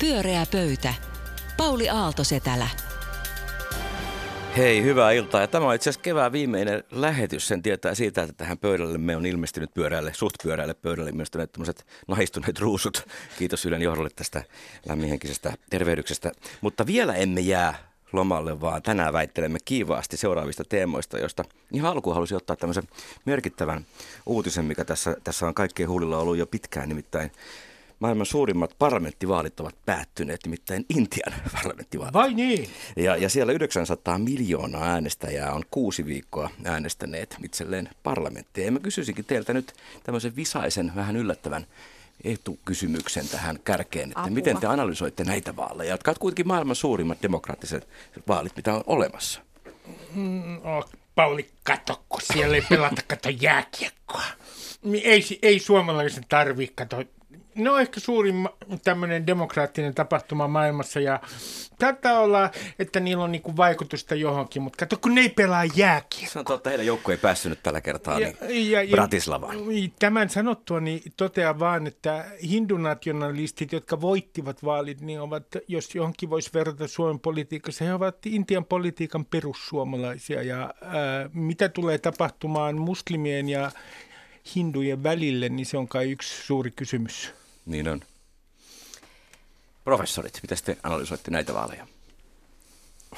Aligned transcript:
Pyöreä 0.00 0.46
pöytä. 0.52 0.94
Pauli 1.56 1.88
Aaltosetälä. 1.88 2.68
Hei, 4.56 4.82
hyvää 4.82 5.12
iltaa. 5.12 5.40
Ja 5.40 5.46
tämä 5.46 5.66
on 5.66 5.74
itse 5.74 5.90
asiassa 5.90 6.04
kevään 6.04 6.32
viimeinen 6.32 6.84
lähetys. 6.90 7.48
Sen 7.48 7.62
tietää 7.62 7.94
siitä, 7.94 8.22
että 8.22 8.34
tähän 8.36 8.58
pöydälle 8.58 8.98
me 8.98 9.16
on 9.16 9.26
ilmestynyt 9.26 9.74
pyöräille, 9.74 10.14
suht 10.14 10.34
pyöräille 10.42 10.74
pöydälle 10.74 11.10
ilmestyneet 11.10 11.52
tämmöiset 11.52 11.86
nahistuneet 12.08 12.58
ruusut. 12.58 13.06
Kiitos 13.38 13.66
Ylen 13.66 13.82
johdolle 13.82 14.10
tästä 14.16 14.44
lämminhenkisestä 14.88 15.52
tervehdyksestä. 15.70 16.32
Mutta 16.60 16.86
vielä 16.86 17.14
emme 17.14 17.40
jää 17.40 17.78
lomalle, 18.12 18.60
vaan 18.60 18.82
tänään 18.82 19.12
väittelemme 19.12 19.58
kiivaasti 19.64 20.16
seuraavista 20.16 20.64
teemoista, 20.68 21.18
joista 21.18 21.44
ihan 21.72 21.90
alkuun 21.90 22.14
halusin 22.14 22.36
ottaa 22.36 22.56
tämmöisen 22.56 22.88
merkittävän 23.24 23.86
uutisen, 24.26 24.64
mikä 24.64 24.84
tässä, 24.84 25.16
tässä 25.24 25.46
on 25.46 25.54
kaikkien 25.54 25.88
huulilla 25.88 26.18
ollut 26.18 26.36
jo 26.36 26.46
pitkään, 26.46 26.88
nimittäin 26.88 27.32
maailman 28.00 28.26
suurimmat 28.26 28.74
parlamenttivaalit 28.78 29.60
ovat 29.60 29.74
päättyneet, 29.86 30.40
nimittäin 30.44 30.86
Intian 30.88 31.32
parlamenttivaalit. 31.54 32.14
Vai 32.14 32.34
niin? 32.34 32.68
Ja, 32.96 33.16
ja 33.16 33.28
siellä 33.28 33.52
900 33.52 34.18
miljoonaa 34.18 34.84
äänestäjää 34.84 35.52
on 35.52 35.62
kuusi 35.70 36.06
viikkoa 36.06 36.50
äänestäneet 36.64 37.36
itselleen 37.44 37.88
parlamenttia. 38.02 38.64
Ja 38.64 38.72
mä 38.72 38.78
kysyisinkin 38.78 39.24
teiltä 39.24 39.52
nyt 39.52 39.72
tämmöisen 40.04 40.36
visaisen, 40.36 40.92
vähän 40.94 41.16
yllättävän 41.16 41.66
etukysymyksen 42.24 43.28
tähän 43.28 43.58
kärkeen, 43.64 44.08
että 44.08 44.20
Apua. 44.20 44.34
miten 44.34 44.56
te 44.56 44.66
analysoitte 44.66 45.24
näitä 45.24 45.56
vaaleja, 45.56 45.90
jotka 45.90 46.10
ovat 46.10 46.18
kuitenkin 46.18 46.48
maailman 46.48 46.76
suurimmat 46.76 47.22
demokraattiset 47.22 47.88
vaalit, 48.28 48.56
mitä 48.56 48.74
on 48.74 48.82
olemassa? 48.86 49.40
Mm, 50.14 50.56
oh, 50.56 50.90
Pauli, 51.14 51.50
kato, 51.64 52.04
kun 52.08 52.20
siellä 52.22 52.56
ei 52.56 52.62
pelata, 52.68 53.02
kato 53.06 53.28
jääkiekkoa. 53.28 54.24
Ei, 55.02 55.38
ei 55.42 55.58
suomalaisen 55.58 56.24
tarvitse 56.28 56.74
kato 56.76 57.02
No 57.54 57.78
ehkä 57.78 58.00
suurin 58.00 58.48
tämmöinen 58.84 59.26
demokraattinen 59.26 59.94
tapahtuma 59.94 60.48
maailmassa 60.48 61.00
ja 61.00 61.20
saattaa 61.80 62.20
olla, 62.20 62.50
että 62.78 63.00
niillä 63.00 63.24
on 63.24 63.32
niinku 63.32 63.56
vaikutusta 63.56 64.14
johonkin, 64.14 64.62
mutta 64.62 64.76
kato 64.76 64.96
kun 64.96 65.14
ne 65.14 65.20
ei 65.20 65.28
pelaa 65.28 65.64
jääkiekkoa. 65.64 66.32
Se 66.32 66.38
on 66.38 66.44
totta, 66.44 66.70
heidän 66.70 66.86
joukko 66.86 67.12
ei 67.12 67.18
päässyt 67.18 67.62
tällä 67.62 67.80
kertaa 67.80 68.20
ja, 68.20 68.32
niin 68.48 68.70
ja, 68.70 68.80
Bratislavaan. 68.90 69.56
Tämän 69.98 70.30
sanottua 70.30 70.80
niin 70.80 71.02
totean 71.16 71.58
vaan, 71.58 71.86
että 71.86 72.24
hindunationalistit, 72.42 73.72
jotka 73.72 74.00
voittivat 74.00 74.64
vaalit, 74.64 75.00
niin 75.00 75.20
ovat, 75.20 75.46
jos 75.68 75.94
johonkin 75.94 76.30
voisi 76.30 76.50
verrata 76.54 76.88
Suomen 76.88 77.20
politiikassa, 77.20 77.84
he 77.84 77.94
ovat 77.94 78.26
Intian 78.26 78.64
politiikan 78.64 79.24
perussuomalaisia 79.24 80.42
ja 80.42 80.74
ää, 80.82 81.30
mitä 81.32 81.68
tulee 81.68 81.98
tapahtumaan 81.98 82.78
muslimien 82.78 83.48
ja 83.48 83.70
hindujen 84.56 85.02
välille, 85.02 85.48
niin 85.48 85.66
se 85.66 85.76
on 85.76 85.88
kai 85.88 86.10
yksi 86.10 86.46
suuri 86.46 86.70
kysymys. 86.70 87.43
Niin 87.66 87.88
on. 87.88 88.00
Professorit, 89.84 90.38
miten 90.42 90.58
te 90.64 90.76
analysoitte 90.82 91.30
näitä 91.30 91.54
vaaleja? 91.54 91.86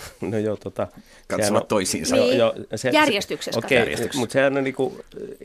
No 0.31 0.39
joo, 0.39 0.57
tota... 0.57 0.87
Katsomaan 1.29 1.63
on, 1.63 1.69
toisiinsa. 1.69 2.17
Niin, 2.17 2.39
jo, 2.39 2.55
se, 2.75 2.91
järjestyksessä. 2.91 3.59
Okei, 3.59 3.95
okay, 3.95 4.09
mutta 4.15 4.33
sehän 4.33 4.57
on 4.57 4.65
niinku 4.65 5.01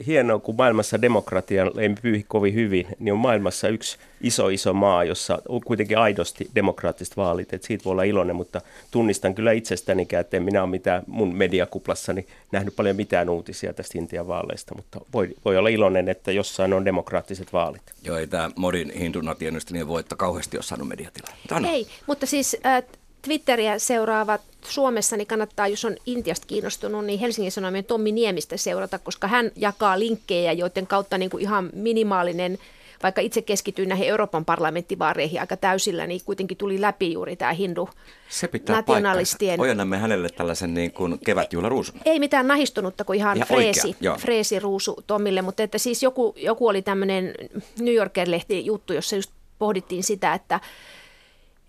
hienoa, 0.08 0.40
kun 0.40 0.56
maailmassa 0.56 1.02
demokratia 1.02 1.64
ei 1.80 1.90
pyyhi 2.02 2.26
kovin 2.28 2.54
hyvin, 2.54 2.88
niin 3.00 3.14
on 3.14 3.20
maailmassa 3.20 3.68
yksi 3.68 3.98
iso 4.22 4.50
iso 4.50 4.74
maa, 4.74 5.04
jossa 5.04 5.42
on 5.50 5.62
kuitenkin 5.62 5.98
aidosti 5.98 6.50
demokraattiset 6.56 7.18
vaalit, 7.18 7.54
että 7.54 7.68
siitä 7.68 7.84
voi 7.84 7.92
olla 7.92 8.04
iloinen, 8.04 8.36
mutta 8.36 8.62
tunnistan 8.92 9.36
kyllä 9.36 9.52
itsestäni, 9.52 10.08
että 10.20 10.38
en 10.38 10.44
minä 10.44 10.62
ole 10.62 10.70
mitään 10.70 11.04
mun 11.08 11.36
mediakuplassani 11.36 12.28
nähnyt 12.52 12.76
paljon 12.76 12.96
mitään 12.96 13.30
uutisia 13.30 13.74
tästä 13.74 13.98
Intian 13.98 14.28
vaaleista, 14.28 14.76
mutta 14.76 15.00
voi, 15.14 15.30
voi 15.46 15.58
olla 15.58 15.70
iloinen, 15.70 16.10
että 16.10 16.32
jossain 16.32 16.74
on 16.74 16.86
demokraattiset 16.86 17.54
vaalit. 17.54 17.82
Joo, 18.04 18.18
ei 18.18 18.28
tämä 18.28 18.52
modin 18.56 18.92
hindunationista 18.92 19.74
niin 19.74 19.88
voi, 19.88 20.00
että 20.00 20.16
kauheasti 20.16 20.58
ole 20.58 20.64
saanut 20.64 20.88
mediatilaa. 20.88 21.34
Ei, 21.72 21.88
mutta 22.08 22.26
siis 22.26 22.58
äh, 22.66 22.84
Twitteriä 23.22 23.80
seuraavat 23.80 24.42
Suomessa, 24.66 25.18
niin 25.18 25.28
kannattaa, 25.28 25.68
jos 25.68 25.86
on 25.86 25.96
Intiasta 26.06 26.48
kiinnostunut, 26.48 27.06
niin 27.06 27.20
Helsingin 27.20 27.52
Sanomien 27.52 27.86
Tommi 27.86 28.12
Niemistä 28.12 28.58
seurata, 28.58 29.00
koska 29.00 29.28
hän 29.28 29.52
jakaa 29.56 30.00
linkkejä, 30.00 30.52
joiden 30.52 30.88
kautta 30.88 31.18
niin 31.18 31.30
kuin 31.30 31.42
ihan 31.42 31.70
minimaalinen 31.74 32.58
vaikka 33.04 33.22
itse 33.22 33.42
keskityin 33.42 33.90
näihin 33.90 34.08
Euroopan 34.08 34.46
parlamenttivaareihin 34.46 35.40
aika 35.40 35.58
täysillä, 35.58 36.08
niin 36.08 36.22
kuitenkin 36.26 36.58
tuli 36.58 36.82
läpi 36.82 37.14
juuri 37.14 37.36
tämä 37.36 37.54
hindu 37.54 37.90
Se 38.30 38.48
pitää 38.48 38.76
nationalistien. 38.76 39.60
Ojennamme 39.60 39.98
hänelle 39.98 40.30
tällaisen 40.30 40.74
niin 40.74 40.92
kuin 40.92 41.20
kevätjuhlaruusun. 41.26 41.96
Ei 42.06 42.20
mitään 42.20 42.48
nahistunutta 42.48 43.04
kuin 43.04 43.20
ihan, 43.20 43.38
ihan 43.38 43.48
freesi, 43.48 43.96
freesi 44.20 44.60
ruusu 44.60 45.04
Tommille, 45.08 45.42
mutta 45.42 45.64
että 45.64 45.78
siis 45.78 46.04
joku, 46.04 46.34
joku 46.38 46.68
oli 46.68 46.82
tämmöinen 46.82 47.34
New 47.80 47.94
Yorker-lehti 47.94 48.66
juttu, 48.66 48.94
jossa 48.94 49.16
just 49.16 49.32
pohdittiin 49.60 50.04
sitä, 50.04 50.34
että 50.34 50.60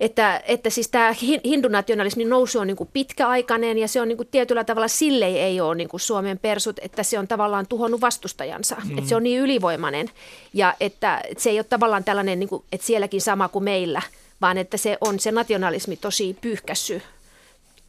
että, 0.01 0.43
että 0.47 0.71
siis 0.71 0.89
tämä 0.89 1.15
hindunationalismin 1.45 2.29
nousu 2.29 2.59
on 2.59 2.67
niin 2.67 2.77
kuin 2.77 2.91
pitkäaikainen 2.93 3.79
ja 3.79 3.89
se 3.89 4.01
on 4.01 4.09
niin 4.09 4.17
kuin 4.17 4.29
tietyllä 4.31 4.65
tavalla 4.65 4.89
sille 4.89 5.27
ei 5.27 5.61
ole 5.61 5.75
niin 5.75 5.89
kuin 5.89 6.01
Suomen 6.01 6.39
persut, 6.39 6.79
että 6.83 7.03
se 7.03 7.19
on 7.19 7.29
tavallaan 7.29 7.67
tuhonnut 7.67 8.01
vastustajansa, 8.01 8.77
mm. 8.85 8.99
että 8.99 9.09
se 9.09 9.17
on 9.17 9.23
niin 9.23 9.41
ylivoimainen 9.41 10.11
ja 10.53 10.75
että, 10.81 11.21
että 11.29 11.43
se 11.43 11.51
ei 11.51 11.59
ole 11.59 11.65
tavallaan 11.65 12.05
tällainen, 12.05 12.39
niin 12.39 12.49
kuin, 12.49 12.65
että 12.73 12.87
sielläkin 12.87 13.21
sama 13.21 13.49
kuin 13.49 13.65
meillä, 13.65 14.03
vaan 14.41 14.59
että 14.59 14.77
se 14.77 14.99
on 15.01 15.21
se 15.21 15.33
nationalismi 15.33 15.97
tosi 15.97 16.37
pyyhkässy 16.41 17.03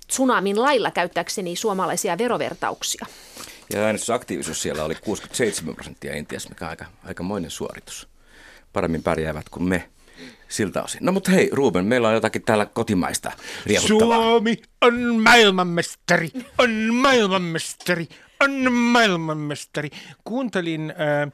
tsunamin 0.08 0.62
lailla 0.62 0.92
käyttääkseni 0.92 1.56
suomalaisia 1.56 2.18
verovertauksia. 2.18 3.06
Ja 3.74 3.80
äänestysaktiivisuus 3.80 4.62
siellä 4.62 4.84
oli 4.84 4.96
67 4.96 5.76
prosenttia 5.76 6.16
Intiassa, 6.16 6.50
mikä 6.50 6.66
on 6.66 6.70
aika, 6.70 6.86
aikamoinen 7.04 7.52
suoritus. 7.52 8.08
Paremmin 8.74 9.04
pärjäävät 9.04 9.50
kuin 9.50 9.64
me 9.64 9.90
siltä 10.54 10.84
osin. 10.84 11.00
No 11.04 11.12
mutta 11.12 11.32
hei 11.32 11.50
Ruben, 11.52 11.86
meillä 11.86 12.08
on 12.08 12.14
jotakin 12.14 12.42
täällä 12.42 12.66
kotimaista. 12.66 13.32
Suomi 13.88 14.62
on 14.82 15.22
maailmanmestari, 15.22 16.30
on 16.58 16.72
maailmanmestari, 16.94 18.08
on 18.42 18.72
maailmanmestari. 18.74 19.90
Kuuntelin 20.24 20.94
äh, 21.24 21.32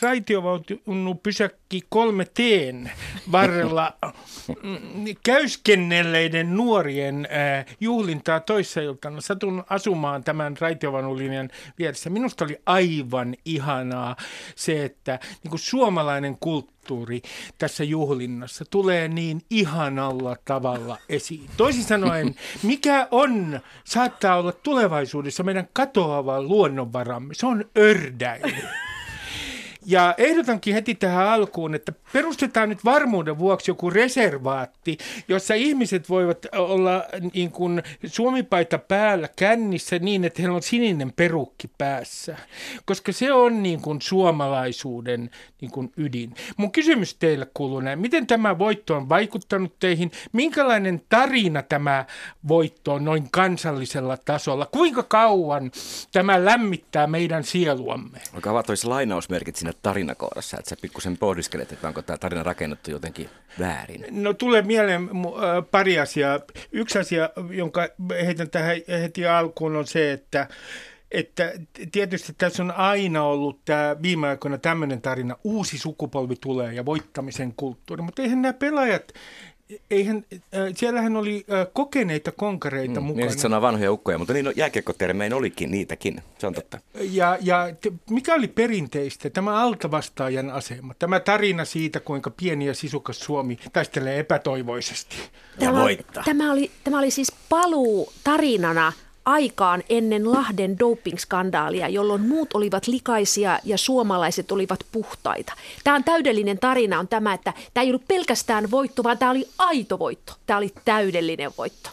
raitiovaunu 0.00 1.14
pysäkki 1.22 1.82
kolme 1.88 2.26
teen 2.34 2.90
varrella 3.32 3.92
mm, 4.62 5.04
käyskennelleiden 5.24 6.56
nuorien 6.56 7.28
äh, 7.30 7.76
juhlintaa 7.80 8.40
toissa 8.40 8.80
iltana. 8.80 9.20
Satun 9.20 9.64
asumaan 9.70 10.24
tämän 10.24 10.56
raitiovaunulinjan 10.60 11.50
vieressä. 11.78 12.10
Minusta 12.10 12.44
oli 12.44 12.58
aivan 12.66 13.34
ihanaa 13.44 14.16
se, 14.56 14.84
että 14.84 15.18
niin 15.42 15.50
kuin 15.50 15.60
suomalainen 15.60 16.36
kulttuuri 16.40 16.74
kulttuuri 16.84 17.22
tässä 17.58 17.84
juhlinnassa 17.84 18.64
tulee 18.70 19.08
niin 19.08 19.42
ihanalla 19.50 20.36
tavalla 20.44 20.98
esiin. 21.08 21.50
Toisin 21.56 21.84
sanoen, 21.84 22.34
mikä 22.62 23.08
on, 23.10 23.60
saattaa 23.84 24.36
olla 24.36 24.52
tulevaisuudessa 24.52 25.42
meidän 25.42 25.68
katoava 25.72 26.42
luonnonvaramme, 26.42 27.34
se 27.34 27.46
on 27.46 27.64
ördäily. 27.78 28.54
Ja 29.86 30.14
ehdotankin 30.18 30.74
heti 30.74 30.94
tähän 30.94 31.26
alkuun, 31.26 31.74
että 31.74 31.92
perustetaan 32.12 32.68
nyt 32.68 32.84
varmuuden 32.84 33.38
vuoksi 33.38 33.70
joku 33.70 33.90
reservaatti, 33.90 34.98
jossa 35.28 35.54
ihmiset 35.54 36.08
voivat 36.08 36.46
olla 36.52 37.04
niin 37.34 37.50
kuin 37.50 37.82
suomipaita 38.06 38.78
päällä 38.78 39.28
kännissä 39.36 39.98
niin, 39.98 40.24
että 40.24 40.42
heillä 40.42 40.56
on 40.56 40.62
sininen 40.62 41.12
perukki 41.12 41.70
päässä. 41.78 42.36
Koska 42.84 43.12
se 43.12 43.32
on 43.32 43.62
niin 43.62 43.82
kuin 43.82 44.02
suomalaisuuden 44.02 45.30
niin 45.60 45.70
kuin 45.70 45.92
ydin. 45.96 46.34
Mun 46.56 46.72
kysymys 46.72 47.14
teille 47.14 47.46
kuuluu 47.54 47.80
näin. 47.80 47.98
Miten 47.98 48.26
tämä 48.26 48.58
voitto 48.58 48.96
on 48.96 49.08
vaikuttanut 49.08 49.78
teihin? 49.78 50.10
Minkälainen 50.32 51.02
tarina 51.08 51.62
tämä 51.62 52.04
voitto 52.48 52.94
on 52.94 53.04
noin 53.04 53.28
kansallisella 53.30 54.16
tasolla? 54.16 54.66
Kuinka 54.66 55.02
kauan 55.02 55.70
tämä 56.12 56.44
lämmittää 56.44 57.06
meidän 57.06 57.44
sieluamme? 57.44 58.18
Olkaa 58.34 58.52
vaan 58.52 58.64
lainausmerkit 58.84 59.56
siinä 59.56 59.72
tarinakohdassa, 59.82 60.56
että 60.58 60.68
sä 60.68 60.76
pikkusen 60.82 61.16
pohdiskelet, 61.16 61.72
että 61.72 61.88
onko 61.88 62.02
tämä 62.02 62.16
tarina 62.16 62.42
rakennettu 62.42 62.90
jotenkin 62.90 63.30
väärin. 63.58 64.06
No 64.10 64.32
tulee 64.34 64.62
mieleen 64.62 65.10
pari 65.70 65.98
asiaa. 65.98 66.40
Yksi 66.72 66.98
asia, 66.98 67.30
jonka 67.50 67.88
heitän 68.26 68.50
tähän 68.50 68.76
heti 68.88 69.26
alkuun, 69.26 69.76
on 69.76 69.86
se, 69.86 70.12
että 70.12 70.48
että 71.10 71.52
tietysti 71.92 72.32
tässä 72.38 72.62
on 72.62 72.70
aina 72.70 73.22
ollut 73.22 73.64
tämä 73.64 73.96
viime 74.02 74.28
aikoina 74.28 74.58
tämmöinen 74.58 75.00
tarina, 75.00 75.36
uusi 75.44 75.78
sukupolvi 75.78 76.36
tulee 76.40 76.74
ja 76.74 76.84
voittamisen 76.84 77.54
kulttuuri, 77.56 78.02
mutta 78.02 78.22
eihän 78.22 78.42
nämä 78.42 78.52
pelaajat, 78.52 79.12
eihän, 79.90 80.24
äh, 80.32 80.40
siellähän 80.76 81.16
oli 81.16 81.44
äh, 81.52 81.66
kokeneita 81.72 82.32
konkareita 82.32 83.00
mm, 83.00 83.06
mukana. 83.06 83.26
Niin 83.26 83.38
sanoo 83.38 83.62
vanhoja 83.62 83.92
ukkoja, 83.92 84.18
mutta 84.18 84.32
niin 84.32 84.44
no, 84.44 84.52
jääkiekkotermein 84.56 85.34
olikin 85.34 85.70
niitäkin, 85.70 86.22
se 86.38 86.46
on 86.46 86.54
totta. 86.54 86.78
Ja, 86.94 87.38
ja 87.40 87.68
te, 87.80 87.92
mikä 88.10 88.34
oli 88.34 88.48
perinteistä? 88.48 89.30
Tämä 89.30 89.62
altavastaajan 89.62 90.50
asema, 90.50 90.94
tämä 90.98 91.20
tarina 91.20 91.64
siitä, 91.64 92.00
kuinka 92.00 92.30
pieni 92.30 92.66
ja 92.66 92.74
sisukas 92.74 93.20
Suomi 93.20 93.58
taistelee 93.72 94.18
epätoivoisesti. 94.18 95.16
Tämä, 95.58 95.86
tämä, 96.24 96.52
oli, 96.52 96.70
tämä 96.84 96.98
oli 96.98 97.10
siis 97.10 97.32
paluu 97.48 98.12
tarinana 98.24 98.92
aikaan 99.24 99.82
ennen 99.88 100.32
Lahden 100.32 100.78
doping-skandaalia, 100.78 101.88
jolloin 101.88 102.20
muut 102.20 102.54
olivat 102.54 102.86
likaisia 102.86 103.58
ja 103.64 103.78
suomalaiset 103.78 104.52
olivat 104.52 104.80
puhtaita. 104.92 105.52
Tämä 105.84 105.96
on 105.96 106.04
täydellinen 106.04 106.58
tarina 106.58 106.98
on 106.98 107.08
tämä, 107.08 107.34
että 107.34 107.52
tämä 107.74 107.82
ei 107.82 107.90
ollut 107.90 108.08
pelkästään 108.08 108.70
voitto, 108.70 109.04
vaan 109.04 109.18
tämä 109.18 109.30
oli 109.30 109.48
aito 109.58 109.98
voitto. 109.98 110.32
Tämä 110.46 110.56
oli 110.56 110.72
täydellinen 110.84 111.52
voitto. 111.58 111.90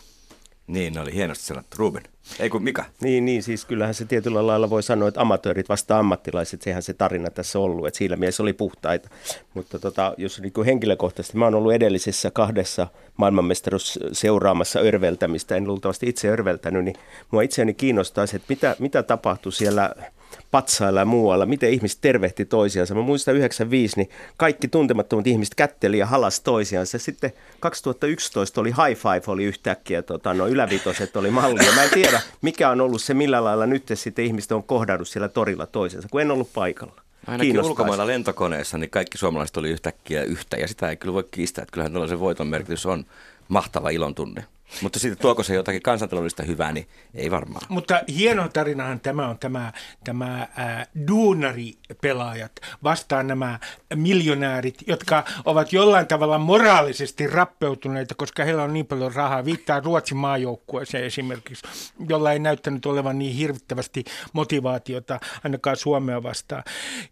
Niin, 0.72 0.98
oli 0.98 1.14
hienosti 1.14 1.46
sanottu. 1.46 1.78
Ruben. 1.78 2.04
Ei 2.40 2.50
kun 2.50 2.64
Mika. 2.64 2.86
Niin, 3.02 3.26
niin, 3.26 3.44
siis 3.44 3.66
kyllähän 3.66 3.94
se 3.94 4.06
tietyllä 4.06 4.48
lailla 4.48 4.70
voi 4.70 4.84
sanoa, 4.84 5.08
että 5.08 5.22
amatöörit 5.22 5.70
vasta 5.70 6.00
ammattilaiset, 6.00 6.62
sehän 6.62 6.84
se 6.84 6.94
tarina 6.94 7.30
tässä 7.30 7.60
ollut, 7.60 7.88
että 7.88 7.98
siinä 7.98 8.16
mielessä 8.16 8.44
oli 8.44 8.54
puhtaita. 8.54 9.10
Mutta 9.54 9.80
tota, 9.80 10.14
jos 10.18 10.42
niin 10.42 10.54
kuin 10.54 10.66
henkilökohtaisesti, 10.66 11.38
mä 11.38 11.46
oon 11.46 11.56
ollut 11.56 11.74
edellisessä 11.74 12.32
kahdessa 12.32 12.88
maailmanmestaruus 13.18 14.00
seuraamassa 14.12 14.80
örveltämistä, 14.80 15.56
en 15.56 15.68
luultavasti 15.68 16.10
itse 16.10 16.30
örveltänyt, 16.30 16.86
niin 16.86 16.96
mua 17.32 17.42
itseäni 17.42 17.74
kiinnostaisi, 17.74 18.36
että 18.36 18.46
mitä, 18.50 18.76
mitä 18.80 19.04
tapahtui 19.04 19.52
siellä 19.52 19.96
patsailla 20.51 21.00
ja 21.00 21.06
muualla, 21.06 21.45
miten 21.45 21.69
ihmiset 21.69 22.01
tervehti 22.01 22.45
toisiansa. 22.45 22.95
Mä 22.95 23.01
muistan 23.01 23.36
95, 23.36 23.98
niin 23.98 24.09
kaikki 24.38 24.68
tuntemattomat 24.68 25.27
ihmiset 25.27 25.56
kätteli 25.56 25.98
ja 25.98 26.06
halas 26.06 26.39
toisiansa. 26.39 27.00
Sitten 27.00 27.33
2011 27.59 28.62
oli 28.62 28.69
high 28.69 29.01
five 29.01 29.21
oli 29.27 29.44
yhtäkkiä, 29.44 30.01
tota, 30.01 30.33
no 30.33 30.48
ylävitoset 30.48 31.18
oli 31.18 31.31
malli. 31.31 31.65
Ja 31.65 31.71
mä 31.71 31.83
en 31.83 31.89
tiedä, 31.89 32.21
mikä 32.42 32.69
on 32.69 32.81
ollut 32.81 33.01
se, 33.01 33.13
millä 33.13 33.44
lailla 33.44 33.65
nyt 33.65 33.83
sitten 33.94 34.25
ihmiset 34.25 34.51
on 34.51 34.63
kohdannut 34.63 35.07
siellä 35.07 35.27
torilla 35.27 35.65
toisensa, 35.65 36.07
kun 36.12 36.21
en 36.21 36.31
ollut 36.31 36.53
paikalla. 36.53 37.01
Ainakin 37.27 37.65
ulkomailla 37.65 38.07
lentokoneessa, 38.07 38.77
niin 38.77 38.89
kaikki 38.89 39.18
suomalaiset 39.18 39.57
oli 39.57 39.69
yhtäkkiä 39.69 40.24
yhtä, 40.24 40.57
ja 40.57 40.68
sitä 40.68 40.89
ei 40.89 40.98
kyllä 40.98 41.13
voi 41.13 41.27
kiistää, 41.31 41.63
että 41.63 41.74
kyllähän 41.74 41.92
tällaisen 41.94 42.19
voiton 42.19 42.48
merkitys 42.48 42.86
on 42.86 43.06
mahtava 43.48 43.89
ilon 43.89 44.15
tunne. 44.15 44.45
Mutta 44.82 45.00
sitten 45.00 45.22
tuoko 45.22 45.44
se 45.44 45.56
jotakin 45.56 45.82
kansantaloudellista 45.82 46.44
hyvää, 46.44 46.72
niin 46.72 46.88
ei 47.14 47.32
varmaan. 47.32 47.62
Mutta 47.70 48.02
hieno 48.18 48.50
tarinahan 48.50 49.00
tämä 49.00 49.28
on 49.28 49.40
tämä, 49.40 49.74
tämä 50.04 50.48
ää, 50.56 50.86
duunaripelaajat 51.08 52.52
vastaan 52.84 53.28
nämä 53.28 53.60
miljonäärit, 53.96 54.78
jotka 54.88 55.24
ovat 55.46 55.74
jollain 55.74 56.08
tavalla 56.08 56.38
moraalisesti 56.38 57.28
rappeutuneita, 57.28 58.16
koska 58.16 58.44
heillä 58.44 58.64
on 58.64 58.74
niin 58.74 58.86
paljon 58.86 59.14
rahaa. 59.14 59.46
Viittaa 59.46 59.80
Ruotsin 59.80 60.18
maajoukkueeseen 60.18 61.04
esimerkiksi, 61.04 61.68
jolla 62.10 62.32
ei 62.32 62.40
näyttänyt 62.40 62.86
olevan 62.86 63.20
niin 63.20 63.36
hirvittävästi 63.36 64.04
motivaatiota 64.34 65.20
ainakaan 65.44 65.78
Suomea 65.78 66.24
vastaan. 66.24 66.64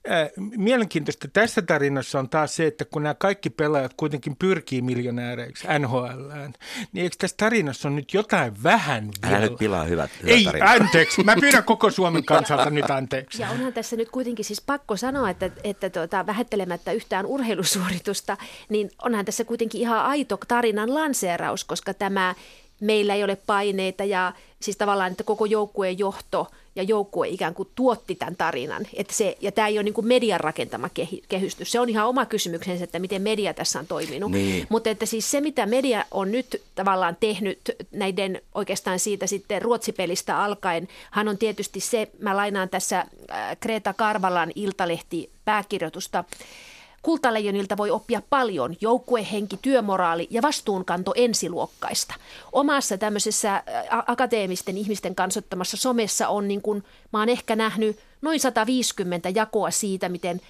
Ää, 0.08 0.30
mielenkiintoista 0.58 1.28
tässä 1.34 1.62
tarinassa 1.62 2.20
on 2.20 2.30
taas 2.30 2.56
se, 2.56 2.68
että 2.68 2.86
kun 2.86 3.04
nämä 3.04 3.14
kaikki 3.14 3.50
pelaajat 3.50 3.94
kuitenkin 3.98 4.36
pyrkii 4.36 4.82
miljonääreiksi 4.82 5.68
NHLään, 5.80 6.54
niin 6.94 7.04
eikö 7.04 7.16
tästä 7.20 7.49
tarinassa 7.50 7.88
on 7.88 7.96
nyt 7.96 8.14
jotain 8.14 8.64
vähän 8.64 9.10
vielä. 9.22 9.38
Älä 9.38 9.46
nyt 9.46 9.58
pilaa 9.58 9.84
hyvät, 9.84 10.12
hyvät 10.24 10.36
Ei, 10.36 10.44
tarinat. 10.44 10.82
anteeksi. 10.82 11.24
Mä 11.24 11.36
pyydän 11.42 11.64
koko 11.64 11.92
Suomen 11.92 12.26
kansalta 12.26 12.70
nyt 12.70 12.90
anteeksi. 12.90 13.42
Ja 13.42 13.50
onhan 13.50 13.74
tässä 13.74 13.96
nyt 13.96 14.10
kuitenkin 14.10 14.46
siis 14.46 14.62
pakko 14.62 14.98
sanoa, 14.98 15.30
että, 15.30 15.50
että 15.64 15.90
tuota, 15.90 16.26
vähättelemättä 16.26 16.92
yhtään 16.92 17.26
urheilusuoritusta, 17.26 18.38
niin 18.70 18.92
onhan 19.04 19.26
tässä 19.26 19.44
kuitenkin 19.44 19.82
ihan 19.82 20.00
aito 20.00 20.38
tarinan 20.48 20.94
lanseeraus, 20.94 21.64
koska 21.64 21.94
tämä 21.94 22.36
meillä 22.80 23.16
ei 23.16 23.24
ole 23.24 23.36
paineita 23.36 24.04
ja 24.04 24.34
siis 24.60 24.78
tavallaan, 24.78 25.12
että 25.12 25.24
koko 25.24 25.46
joukkueen 25.46 26.00
johto 26.00 26.48
ja 26.76 26.84
joukkue 26.84 27.28
ikään 27.28 27.54
kuin 27.54 27.70
tuotti 27.76 28.16
tämän 28.16 28.36
tarinan. 28.36 28.88
Että 28.94 29.14
se, 29.14 29.38
ja 29.42 29.52
tämä 29.52 29.68
ei 29.68 29.78
ole 29.78 29.84
niin 29.84 29.94
kuin 29.94 30.08
median 30.08 30.40
rakentama 30.40 30.90
kehystys. 31.30 31.72
Se 31.72 31.80
on 31.80 31.90
ihan 31.90 32.08
oma 32.08 32.26
kysymyksensä, 32.26 32.84
että 32.84 33.00
miten 33.00 33.22
media 33.22 33.54
tässä 33.54 33.80
on 33.80 33.88
toiminut. 33.88 34.32
Niin. 34.32 34.68
Mutta 34.70 34.90
että 34.90 35.06
siis 35.06 35.32
se, 35.32 35.42
mitä 35.42 35.66
media 35.66 36.06
on 36.12 36.32
nyt 36.32 36.62
tavallaan 36.76 37.18
tehnyt 37.20 37.60
näiden 37.92 38.42
oikeastaan 38.56 39.00
siitä 39.00 39.28
sitten 39.28 39.62
ruotsipelistä 39.62 40.44
alkaen, 40.44 40.88
hän 41.12 41.28
on 41.28 41.38
tietysti 41.38 41.80
se, 41.80 42.08
mä 42.20 42.38
lainaan 42.38 42.70
tässä 42.70 43.06
Kreta 43.60 43.94
Karvalan 43.94 44.52
iltalehti 44.56 45.30
pääkirjoitusta, 45.46 46.24
Kultaleijonilta 47.02 47.78
voi 47.78 47.92
oppia 47.92 48.22
paljon 48.30 48.76
joukkuehenki, 48.82 49.60
työmoraali 49.62 50.28
ja 50.30 50.42
vastuunkanto 50.42 51.14
ensiluokkaista. 51.16 52.14
Omassa 52.52 52.98
tämmöisessä 52.98 53.64
akateemisten 54.08 54.78
ihmisten 54.78 55.16
kansottamassa 55.16 55.78
somessa 55.78 56.28
on 56.28 56.48
niin 56.48 56.62
kuin, 56.62 56.84
mä 57.14 57.20
oon 57.20 57.30
ehkä 57.30 57.56
nähnyt 57.56 58.00
noin 58.22 58.40
150 58.40 59.30
jakoa 59.30 59.72
siitä, 59.72 60.10
miten 60.10 60.42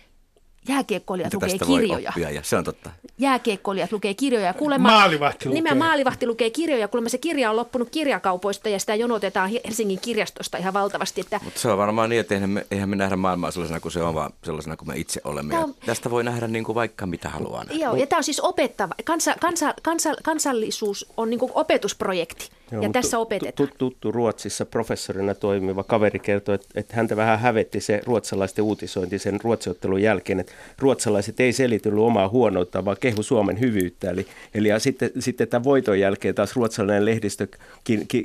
jääkiekkoilijat 0.67 1.33
lukee 1.33 1.57
kirjoja. 1.57 2.09
Oppia, 2.09 2.29
ja 2.29 2.43
se 2.43 2.57
on 2.57 2.63
totta. 2.63 2.89
Jääkiekkoilijat 3.17 3.91
lukee 3.91 4.13
kirjoja. 4.13 4.53
Kuulemma, 4.53 4.89
maalivahti 4.89 5.49
lukee. 5.49 5.73
maalivahti 5.75 6.27
lukee 6.27 6.49
kirjoja. 6.49 6.87
Kuulemma 6.87 7.09
se 7.09 7.17
kirja 7.17 7.49
on 7.49 7.55
loppunut 7.55 7.89
kirjakaupoista 7.89 8.69
ja 8.69 8.79
sitä 8.79 8.95
jonotetaan 8.95 9.49
Helsingin 9.49 9.99
kirjastosta 9.99 10.57
ihan 10.57 10.73
valtavasti. 10.73 11.21
Että... 11.21 11.39
Mutta 11.43 11.59
se 11.59 11.71
on 11.71 11.77
varmaan 11.77 12.09
niin, 12.09 12.19
että 12.19 12.35
eihän 12.35 12.49
me, 12.49 12.65
eihän 12.71 12.89
me 12.89 12.95
nähdä 12.95 13.15
maailmaa 13.15 13.51
sellaisena 13.51 13.79
kuin 13.79 13.91
se 13.91 14.03
on, 14.03 14.15
vaan 14.15 14.33
sellaisena 14.43 14.77
kuin 14.77 14.87
me 14.87 14.97
itse 14.97 15.21
olemme. 15.23 15.57
on... 15.57 15.75
Tästä 15.85 16.09
voi 16.09 16.23
nähdä 16.23 16.47
niin 16.47 16.63
kuin 16.63 16.75
vaikka 16.75 17.05
mitä 17.05 17.29
haluaa 17.29 17.63
nähdä. 17.63 17.85
Joo, 17.85 17.95
ja 17.95 18.07
tämä 18.07 18.17
on 18.17 18.23
siis 18.23 18.39
opettava. 18.39 18.95
Kansa, 19.05 19.35
kansa, 19.41 19.73
kansa, 19.81 20.13
kansallisuus 20.23 21.05
on 21.17 21.29
niin 21.29 21.39
kuin 21.39 21.51
opetusprojekti. 21.55 22.49
Joo, 22.71 22.83
ja 22.83 22.89
tässä 22.89 23.17
opetetaan. 23.19 23.69
Tuttu, 23.77 24.11
Ruotsissa 24.11 24.65
professorina 24.65 25.35
toimiva 25.35 25.83
kaveri 25.83 26.19
kertoi, 26.19 26.55
että, 26.55 26.67
että 26.75 26.95
häntä 26.95 27.15
vähän 27.15 27.39
hävetti 27.39 27.79
se 27.79 28.01
ruotsalaisten 28.05 28.63
uutisointi 28.63 29.19
sen 29.19 29.39
ruotsiottelun 29.43 30.01
jälkeen, 30.01 30.39
että 30.39 30.53
ruotsalaiset 30.79 31.39
ei 31.39 31.53
selitellyt 31.53 31.99
omaa 31.99 32.29
huonoutta, 32.29 32.85
vaan 32.85 32.97
kehu 32.99 33.23
Suomen 33.23 33.59
hyvyyttä. 33.59 34.09
Eli, 34.09 34.27
eli 34.53 34.67
ja 34.67 34.79
sitten, 34.79 35.11
sitten 35.19 35.47
tämän 35.47 35.63
voiton 35.63 35.99
jälkeen 35.99 36.35
taas 36.35 36.55
ruotsalainen 36.55 37.05
lehdistö 37.05 37.47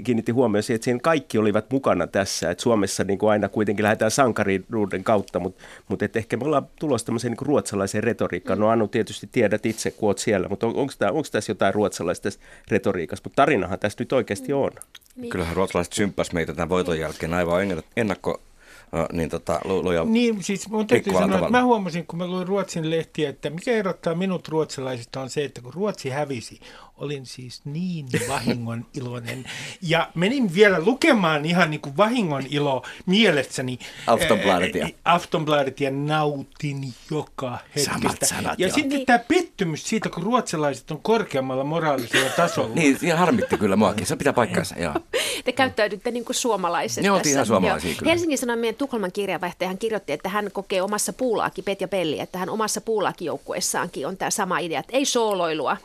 kiinnitti 0.05 0.33
huomioon 0.33 0.63
siihen, 0.63 0.77
että 0.77 0.85
siinä 0.85 1.01
kaikki 1.03 1.39
olivat 1.39 1.71
mukana 1.71 2.07
tässä. 2.07 2.51
Että 2.51 2.63
Suomessa 2.63 3.05
niin 3.05 3.19
kuin 3.19 3.31
aina 3.31 3.49
kuitenkin 3.49 3.83
lähdetään 3.83 4.11
sankariruuden 4.11 5.05
kautta, 5.05 5.39
mutta, 5.41 5.63
mutta 5.89 6.05
että 6.05 6.19
ehkä 6.19 6.37
me 6.37 6.45
ollaan 6.45 6.67
tulossa 6.81 7.07
tämmöiseen 7.07 7.33
niin 7.33 7.47
ruotsalaiseen 7.47 8.05
retoriikkaan. 8.05 8.59
No 8.59 8.69
Anu 8.69 8.89
tietysti 8.89 9.29
tiedät 9.33 9.67
itse, 9.67 9.91
kun 9.91 10.09
olet 10.09 10.19
siellä, 10.19 10.49
mutta 10.49 10.67
on, 10.67 10.77
onko, 10.77 11.29
tässä 11.33 11.51
jotain 11.51 11.75
ruotsalaista 11.75 12.29
retoriikasta? 12.71 13.27
Mutta 13.27 13.37
tarinahan 13.37 13.79
tässä 13.79 13.97
nyt 13.99 14.13
oikeasti 14.35 14.53
on. 14.53 14.71
Niin. 15.17 15.31
Kyllähän 15.31 15.57
ruotsalaiset 15.57 15.93
symppäs 15.93 16.33
meitä 16.33 16.55
tämän 16.55 16.69
voiton 16.69 16.99
jälkeen 16.99 17.35
aivan 17.35 17.83
ennakko 17.97 18.41
niin 19.13 19.29
tota, 19.29 19.61
luja 19.65 20.05
Niin, 20.05 20.43
siis 20.43 20.69
mun 20.69 20.87
täytyy 20.87 21.13
sanoa, 21.13 21.39
että 21.39 21.51
mä 21.51 21.65
huomasin, 21.65 22.07
kun 22.07 22.19
mä 22.19 22.27
luin 22.27 22.49
Ruotsin 22.49 22.91
lehtiä, 22.91 23.29
että 23.29 23.51
mikä 23.51 23.73
erottaa 23.73 24.15
minut 24.15 24.49
ruotsalaisista 24.49 25.21
on 25.21 25.31
se, 25.31 25.45
että 25.45 25.61
kun 25.61 25.75
Ruotsi 25.75 26.11
hävisi, 26.11 26.61
olin 26.97 27.27
siis 27.27 27.61
niin 27.65 28.07
vahingon 28.29 28.87
iloinen. 28.95 29.45
Ja 29.83 30.11
menin 30.15 30.55
vielä 30.55 30.81
lukemaan 30.81 31.45
ihan 31.45 31.71
niin 31.71 31.81
kuin 31.81 31.97
vahingon 31.97 32.43
ilo 32.51 32.83
mielessäni. 33.07 33.79
Aftonbladetia. 34.07 34.89
Aftonbladetia 35.05 35.91
nautin 35.91 36.95
joka 37.11 37.59
hetkestä. 37.67 37.93
Samat 37.93 38.17
sanat, 38.25 38.59
ja 38.59 38.67
joo. 38.67 38.75
sitten 38.75 38.97
niin. 38.97 39.07
tämä 39.07 39.19
pettymys 39.19 39.89
siitä, 39.89 40.09
kun 40.09 40.23
ruotsalaiset 40.23 40.91
on 40.91 41.01
korkeammalla 41.03 41.65
moraalisella 41.65 42.31
tasolla. 42.31 42.75
niin, 42.75 42.99
ja 43.03 43.17
harmitti 43.17 43.59
kyllä 43.59 43.77
muakin. 43.77 44.07
Se 44.07 44.17
pitää 44.17 44.33
paikkansa, 44.33 44.75
joo. 44.79 44.95
Te 45.45 45.53
käyttäydytte 45.53 46.11
niin 46.11 46.25
kuin 46.25 46.37
suomalaiset 46.37 47.05
Ne 47.05 47.11
oltiin 47.11 47.33
ihan 47.33 47.47
suomalaisia 47.47 47.95
kyllä. 47.95 48.11
Helsingin 48.11 48.39
Sanomien 48.39 48.75
Tukholman 48.75 49.13
kirjavaihtaja 49.13 49.69
hän 49.69 49.79
kirjoitti, 49.79 50.13
että 50.13 50.29
hän 50.29 50.51
kokee 50.53 50.83
omassa 50.83 51.13
puulaaki, 51.13 51.63
Petja 51.63 51.89
Pelli, 51.89 52.21
että 52.21 52.39
hän 52.39 52.51
omassa 52.51 52.81
puulaakijoukkuessaankin 52.81 54.07
on 54.07 54.17
tämä 54.17 54.31
sama 54.31 54.59
idea, 54.59 54.81
että 54.81 54.97
ei 54.97 55.05
sooloilua, 55.05 55.77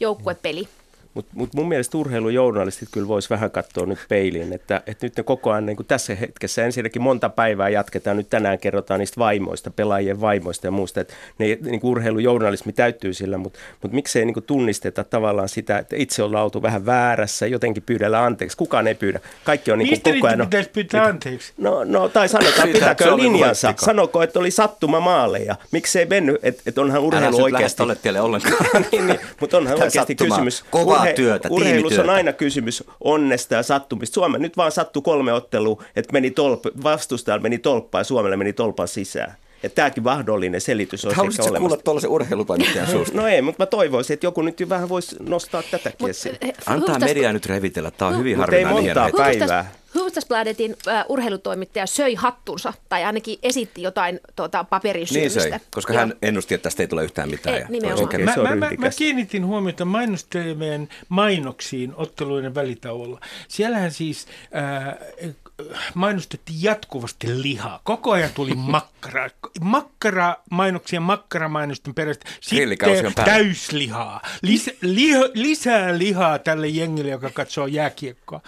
joukkuepeli. 0.00 0.68
Mutta 1.16 1.32
mut 1.34 1.54
mun 1.54 1.68
mielestä 1.68 1.98
urheilujournalistit 1.98 2.88
kyllä 2.92 3.08
voisi 3.08 3.30
vähän 3.30 3.50
katsoa 3.50 3.86
nyt 3.86 3.98
peiliin, 4.08 4.52
että, 4.52 4.82
että 4.86 5.06
nyt 5.06 5.16
ne 5.16 5.22
koko 5.22 5.50
ajan 5.50 5.66
niin 5.66 5.76
kuin 5.76 5.86
tässä 5.86 6.14
hetkessä 6.14 6.64
ensinnäkin 6.64 7.02
monta 7.02 7.28
päivää 7.28 7.68
jatketaan, 7.68 8.16
nyt 8.16 8.30
tänään 8.30 8.58
kerrotaan 8.58 9.00
niistä 9.00 9.18
vaimoista, 9.18 9.70
pelaajien 9.70 10.20
vaimoista 10.20 10.66
ja 10.66 10.70
muusta, 10.70 11.00
että 11.00 11.14
ne, 11.38 11.46
niin 11.46 11.80
kuin 11.80 11.90
urheilujournalismi 11.90 12.72
täyttyy 12.72 13.14
sillä, 13.14 13.38
mutta, 13.38 13.58
mutta 13.82 13.94
miksei 13.94 14.24
niin 14.24 14.34
kuin 14.34 14.44
tunnisteta 14.44 15.04
tavallaan 15.04 15.48
sitä, 15.48 15.78
että 15.78 15.96
itse 15.98 16.22
ollaan 16.22 16.44
oltu 16.44 16.62
vähän 16.62 16.86
väärässä, 16.86 17.46
jotenkin 17.46 17.82
pyydellä 17.82 18.24
anteeksi, 18.24 18.56
kukaan 18.56 18.86
ei 18.86 18.94
pyydä. 18.94 19.20
Kaikki 19.44 19.72
on 19.72 19.78
niin 19.78 20.02
kuin 20.02 20.14
koko 20.14 20.26
ajan... 20.26 20.40
pitäisi 20.40 20.70
pyytää 20.70 21.04
anteeksi? 21.04 21.52
No, 21.58 21.84
no 21.84 22.08
tai 22.08 22.28
sanotaan, 22.28 22.68
pitääkö 22.68 23.16
linjansa, 23.16 23.74
sanoko, 23.76 24.22
että 24.22 24.38
oli 24.38 24.50
sattuma 24.50 25.00
maaleja, 25.00 25.56
miksei 25.72 26.06
mennyt, 26.06 26.36
että, 26.42 26.62
että 26.66 26.80
onhan 26.80 27.02
urheilu 27.02 27.42
oikeasti... 27.42 27.82
Älä 28.06 28.22
ollenkaan. 28.22 28.56
niin, 28.92 29.06
niin, 29.06 29.20
mutta 29.40 29.56
onhan 29.56 29.82
oikeasti 29.82 30.14
kysymys. 30.14 30.64
Kovaa 30.70 31.05
urhe- 31.06 31.14
työtä, 31.14 31.48
Urheilussa 31.50 32.02
on 32.02 32.10
aina 32.10 32.32
kysymys 32.32 32.84
onnesta 33.00 33.54
ja 33.54 33.62
sattumista. 33.62 34.14
Suomen 34.14 34.42
nyt 34.42 34.56
vaan 34.56 34.72
sattui 34.72 35.02
kolme 35.02 35.32
ottelua, 35.32 35.82
että 35.96 36.12
meni 36.12 36.30
tolp, 36.30 36.60
vastustajalla 36.82 37.42
meni 37.42 37.58
tolppaa 37.58 38.00
ja 38.00 38.04
Suomelle 38.04 38.36
meni 38.36 38.52
tolpan 38.52 38.88
sisään. 38.88 39.34
Että 39.62 39.76
tämäkin 39.76 40.02
mahdollinen 40.02 40.60
selitys 40.60 41.04
olisi 41.04 41.16
Haluaisitko 41.16 41.46
ehkä 41.46 41.58
kuulla 41.58 41.76
tuollaisen 41.76 42.10
urheilutoimittajan 42.10 42.90
suusta? 42.96 43.16
No 43.16 43.26
ei, 43.26 43.42
mutta 43.42 43.62
mä 43.62 43.66
toivoisin, 43.66 44.14
että 44.14 44.26
joku 44.26 44.42
nyt 44.42 44.68
vähän 44.68 44.88
voisi 44.88 45.16
nostaa 45.20 45.62
tätäkin 45.70 46.10
esiin. 46.10 46.36
Antaa 46.66 46.98
media 46.98 47.32
nyt 47.32 47.46
revitellä, 47.46 47.90
tämä 47.90 48.08
on 48.08 48.18
hyvin 48.18 48.36
harvinainen 48.36 48.78
ei 48.78 48.84
montaa 48.84 49.10
päivää. 49.16 49.72
Hufvudstadsbladetin 49.94 50.76
äh, 50.88 51.04
urheilutoimittaja 51.08 51.86
söi 51.86 52.14
hattunsa, 52.14 52.72
tai 52.88 53.04
ainakin 53.04 53.38
esitti 53.42 53.82
jotain 53.82 54.20
tuota, 54.36 54.64
paperin 54.64 55.06
Niin 55.10 55.30
söi, 55.30 55.50
koska 55.70 55.92
Joo. 55.92 56.00
hän 56.00 56.14
ennusti, 56.22 56.54
että 56.54 56.62
tästä 56.62 56.82
ei 56.82 56.86
tule 56.86 57.04
yhtään 57.04 57.30
mitään. 57.30 57.56
Ei, 57.56 57.62
ja 57.62 58.18
mä, 58.18 58.34
mä, 58.36 58.56
mä, 58.56 58.70
mä 58.78 58.90
kiinnitin 58.96 59.46
huomiota 59.46 59.84
mainostelevien 59.84 60.88
mainoksiin 61.08 61.92
otteluiden 61.96 62.54
välitauolla. 62.54 63.20
Siellähän 63.48 63.90
siis 63.90 64.26
äh, 64.56 65.34
mainostettiin 65.94 66.62
jatkuvasti 66.62 67.42
lihaa. 67.42 67.80
Koko 67.84 68.12
ajan 68.12 68.30
tuli 68.34 68.54
makkara. 68.74 69.30
Makkara 69.60 70.36
mainoksia, 70.50 71.00
makkaramainosten 71.00 71.94
perästä. 71.94 72.30
Sitten 72.40 73.24
täyslihaa. 73.24 74.20
Lis, 74.42 74.70
liho, 74.80 75.28
lisää 75.34 75.98
lihaa 75.98 76.38
tälle 76.38 76.68
jengille, 76.68 77.10
joka 77.10 77.30
katsoo 77.30 77.66
jääkiekkoa. 77.66 78.40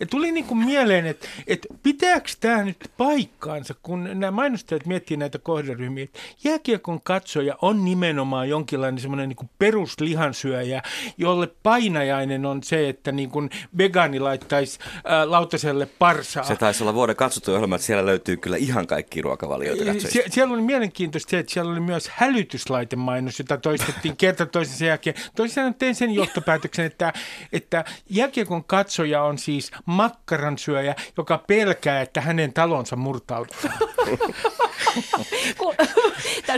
Ja 0.00 0.06
tuli 0.06 0.32
niin 0.32 0.44
kuin 0.44 0.58
mieleen, 0.58 1.06
että, 1.06 1.28
että 1.46 1.68
pitääkö 1.82 2.30
tämä 2.40 2.64
nyt 2.64 2.90
paikkaansa, 2.96 3.74
kun 3.82 4.04
nämä 4.04 4.30
mainostajat 4.30 4.86
miettii 4.86 5.16
näitä 5.16 5.38
kohderyhmiä. 5.38 6.04
Että 6.04 6.18
jääkiekon 6.44 7.00
katsoja 7.00 7.56
on 7.62 7.84
nimenomaan 7.84 8.48
jonkinlainen 8.48 9.00
semmoinen 9.00 9.28
niin 9.28 9.36
kuin 9.36 9.50
peruslihansyöjä, 9.58 10.82
jolle 11.18 11.46
painajainen 11.62 12.46
on 12.46 12.62
se, 12.62 12.88
että 12.88 13.12
niin 13.12 13.30
kuin 13.30 13.50
vegaani 13.78 14.20
laittaisi 14.20 14.78
äh, 14.82 15.28
lautaselle 15.28 15.86
parsaa 15.86 16.49
se 16.50 16.56
taisi 16.56 16.84
olla 16.84 16.94
vuoden 16.94 17.16
katsottu 17.16 17.52
ohjelma, 17.52 17.74
että 17.74 17.86
siellä 17.86 18.06
löytyy 18.06 18.36
kyllä 18.36 18.56
ihan 18.56 18.86
kaikki 18.86 19.22
ruokavalioita. 19.22 19.84
Sie- 20.08 20.24
siellä 20.30 20.54
oli 20.54 20.62
mielenkiintoista 20.62 21.30
se, 21.30 21.38
että 21.38 21.52
siellä 21.52 21.72
oli 21.72 21.80
myös 21.80 22.08
hälytyslaitemainos, 22.14 23.38
jota 23.38 23.58
toistettiin 23.58 24.16
kerta 24.16 24.46
toisensa 24.46 24.84
jälkeen. 24.84 25.16
Toisin 25.36 25.74
tein 25.74 25.94
sen 25.94 26.10
johtopäätöksen, 26.10 26.86
että, 26.86 27.12
että 27.52 27.84
jääkiekon 28.10 28.64
katsoja 28.64 29.22
on 29.22 29.38
siis 29.38 29.70
makkaransyöjä, 29.86 30.94
joka 31.16 31.38
pelkää, 31.46 32.00
että 32.00 32.20
hänen 32.20 32.52
talonsa 32.52 32.96
murtautuu. 32.96 33.56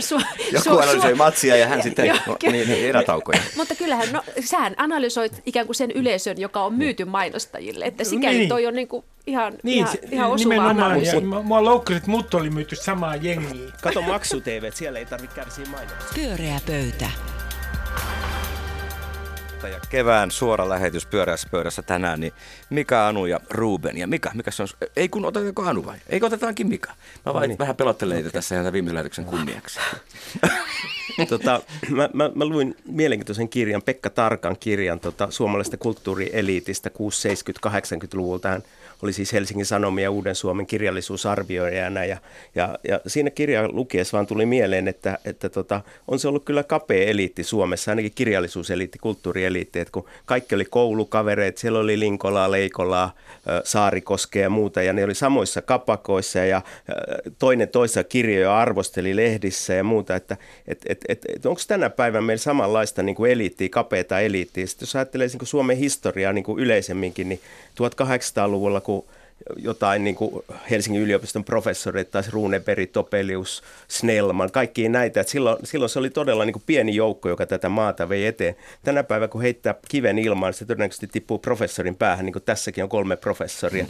su- 0.03 0.21
Joku 0.51 0.69
su- 0.69 0.81
analysoi 0.83 1.15
matsia 1.15 1.55
ja 1.55 1.67
hän 1.67 1.79
ja, 1.79 1.83
sitten 1.83 2.19
no, 2.27 2.37
niin, 2.51 2.69
niin, 2.69 2.85
erätaukoja. 2.85 3.39
Mutta 3.57 3.75
kyllähän, 3.75 4.11
no, 4.11 4.23
sähän 4.45 4.75
analysoit 4.77 5.41
ikään 5.45 5.65
kuin 5.65 5.75
sen 5.75 5.91
yleisön, 5.91 6.41
joka 6.41 6.63
on 6.63 6.73
myyty 6.73 7.05
mainostajille, 7.05 7.85
että 7.85 8.03
sikäli 8.03 8.37
niin. 8.37 8.49
toi 8.49 8.67
on 8.67 8.73
niin 8.73 8.87
kuin 8.87 9.05
ihan, 9.27 9.53
niin, 9.63 9.77
ihan, 9.77 9.95
ihan 10.11 10.31
osuva 10.31 10.69
analyysi. 10.69 11.21
Mua 11.43 11.63
loukkasi, 11.63 11.97
että 11.97 12.11
mut 12.11 12.33
oli 12.33 12.49
myyty 12.49 12.75
samaa 12.75 13.15
jengiä. 13.15 13.71
Kato 13.81 14.01
maksu 14.01 14.41
TV, 14.41 14.71
siellä 14.73 14.99
ei 14.99 15.05
tarvitse 15.05 15.35
kärsiä 15.35 15.65
mainoksia. 15.65 16.09
Pyöreä 16.15 16.59
pöytä. 16.67 17.09
Ja 19.71 19.79
kevään 19.89 20.31
suora 20.31 20.69
lähetys 20.69 21.05
pyörässä 21.05 21.47
pöydässä 21.51 21.81
tänään, 21.81 22.19
niin 22.19 22.33
Mika, 22.69 23.07
Anu 23.07 23.25
ja 23.25 23.39
Ruben. 23.49 23.97
Ja 23.97 24.07
Mika, 24.07 24.31
mikä 24.33 24.51
se 24.51 24.63
on? 24.63 24.69
Ei 24.95 25.09
kun 25.09 25.25
otetaanko 25.25 25.63
Anu 25.63 25.85
vai? 25.85 25.97
Eikö 26.09 26.25
otetaankin 26.25 26.67
Mika? 26.67 26.93
Mä 27.25 27.33
vain 27.33 27.41
no 27.41 27.47
niin. 27.47 27.57
vähän 27.57 27.75
pelottelen 27.75 28.19
okay. 28.19 28.31
tässä 28.31 28.55
ihan 28.59 28.73
viimeisen 28.73 28.95
lähetyksen 28.95 29.25
kunniaksi. 29.25 29.79
tota, 31.29 31.61
mä, 31.89 32.09
mä, 32.13 32.31
mä, 32.35 32.45
luin 32.45 32.75
mielenkiintoisen 32.85 33.49
kirjan, 33.49 33.81
Pekka 33.81 34.09
Tarkan 34.09 34.57
kirjan 34.59 34.99
tota, 34.99 35.27
suomalaisesta 35.31 35.77
kulttuurieliitistä 35.77 36.89
670-80-luvulta. 36.89 38.49
Hän 38.49 38.63
oli 39.03 39.13
siis 39.13 39.33
Helsingin 39.33 39.65
Sanomia 39.65 40.11
Uuden 40.11 40.35
Suomen 40.35 40.65
kirjallisuusarvioijana 40.65 42.05
ja, 42.05 42.17
ja, 42.55 42.79
ja 42.87 42.99
siinä 43.07 43.29
kirjan 43.29 43.75
lukiessa 43.75 44.17
vaan 44.17 44.27
tuli 44.27 44.45
mieleen, 44.45 44.87
että, 44.87 45.17
että 45.25 45.49
tota, 45.49 45.81
on 46.07 46.19
se 46.19 46.27
ollut 46.27 46.45
kyllä 46.45 46.63
kapea 46.63 47.05
eliitti 47.05 47.43
Suomessa, 47.43 47.91
ainakin 47.91 48.11
kirjallisuuseliitti, 48.15 48.99
kulttuurieliitti, 48.99 49.79
että 49.79 49.91
kun 49.91 50.05
kaikki 50.25 50.55
oli 50.55 50.65
koulukavereet, 50.65 51.57
siellä 51.57 51.79
oli 51.79 51.99
Linkolaa, 51.99 52.51
Leikolaa, 52.51 53.15
Saarikoskea 53.63 54.41
ja 54.41 54.49
muuta 54.49 54.81
ja 54.81 54.93
ne 54.93 55.03
oli 55.03 55.15
samoissa 55.15 55.61
kapakoissa 55.61 56.39
ja 56.39 56.61
toinen 57.39 57.69
toisa 57.69 58.03
kirjoja 58.03 58.57
arvosteli 58.57 59.15
lehdissä 59.15 59.73
ja 59.73 59.83
muuta, 59.83 60.15
että 60.15 60.37
et, 60.67 60.81
et, 60.85 61.02
et, 61.07 61.25
et 61.35 61.45
onko 61.45 61.61
tänä 61.67 61.89
päivänä 61.89 62.21
meillä 62.21 62.41
samanlaista 62.41 63.03
niin 63.03 63.15
kuin 63.15 63.31
eliittiä, 63.31 63.69
kapeata 63.69 64.19
eliittiä. 64.19 64.67
Sitten 64.67 64.85
jos 64.85 64.95
ajattelee 64.95 65.27
niin 65.27 65.37
kuin 65.37 65.47
Suomen 65.47 65.77
historiaa 65.77 66.33
niin 66.33 66.43
kuin 66.43 66.59
yleisemminkin, 66.63 67.29
niin 67.29 67.39
1800-luvulla, 67.81 68.81
kun 68.81 69.05
jotain 69.57 70.03
niin 70.03 70.15
kuin 70.15 70.43
Helsingin 70.69 71.01
yliopiston 71.01 71.43
professorit, 71.43 72.11
taisi 72.11 72.31
Runeberg, 72.31 72.91
Topelius, 72.91 73.63
Snellman, 73.87 74.51
kaikki 74.51 74.89
näitä. 74.89 75.21
Että 75.21 75.31
silloin, 75.31 75.57
silloin 75.63 75.89
se 75.89 75.99
oli 75.99 76.09
todella 76.09 76.45
niin 76.45 76.53
kuin 76.53 76.63
pieni 76.65 76.95
joukko, 76.95 77.29
joka 77.29 77.45
tätä 77.45 77.69
maata 77.69 78.09
vei 78.09 78.25
eteen. 78.25 78.55
Tänä 78.83 79.03
päivänä, 79.03 79.27
kun 79.27 79.41
heittää 79.41 79.75
kiven 79.89 80.19
ilmaan, 80.19 80.53
se 80.53 80.65
todennäköisesti 80.65 81.07
tippuu 81.07 81.39
professorin 81.39 81.95
päähän, 81.95 82.25
niin 82.25 82.33
kuin 82.33 82.43
tässäkin 82.43 82.83
on 82.83 82.89
kolme 82.89 83.15
professoria 83.15 83.85